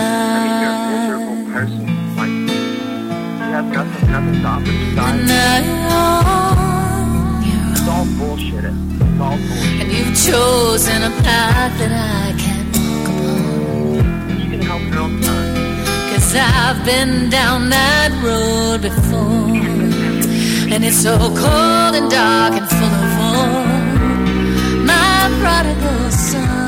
life. 0.00 1.48
person 1.56 1.86
like 2.18 2.28
you. 2.28 2.60
You 3.40 3.52
have 3.56 3.68
nothing, 3.78 4.10
nothing 4.14 4.38
to 4.42 4.48
offer 4.54 4.72
society. 4.90 6.41
All 7.92 8.06
bullshit. 8.18 8.64
It's 8.64 9.20
all 9.20 9.36
bullshit. 9.36 9.80
and 9.80 9.88
you've 9.92 10.16
chosen 10.28 10.98
a 11.10 11.12
path 11.26 11.72
that 11.80 11.92
I 11.92 12.26
can't 12.44 12.70
walk 12.76 13.08
upon. 13.12 14.38
You 14.40 14.48
can 14.52 14.60
help 14.70 14.82
your 14.88 15.00
own 15.04 15.22
son. 15.22 15.46
Cause 16.10 16.34
I've 16.34 16.80
been 16.84 17.30
down 17.30 17.70
that 17.70 18.10
road 18.26 18.82
before. 18.88 19.52
And 20.72 20.84
it's 20.84 21.02
so 21.02 21.16
cold 21.18 21.92
and 21.98 22.08
dark 22.10 22.54
and 22.60 22.68
full 22.76 22.94
of 23.04 23.12
war. 23.20 23.64
My 24.90 25.18
prodigal 25.40 26.10
son. 26.10 26.61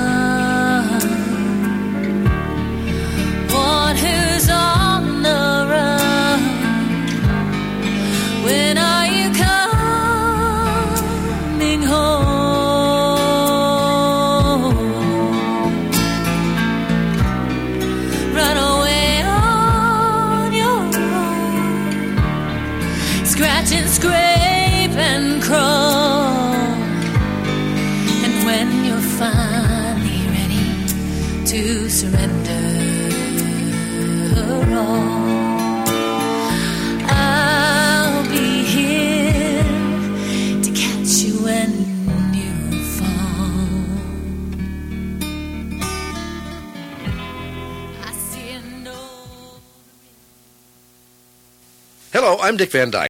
I'm 52.41 52.57
Dick 52.57 52.71
Van 52.71 52.91
Dyke. 52.91 53.03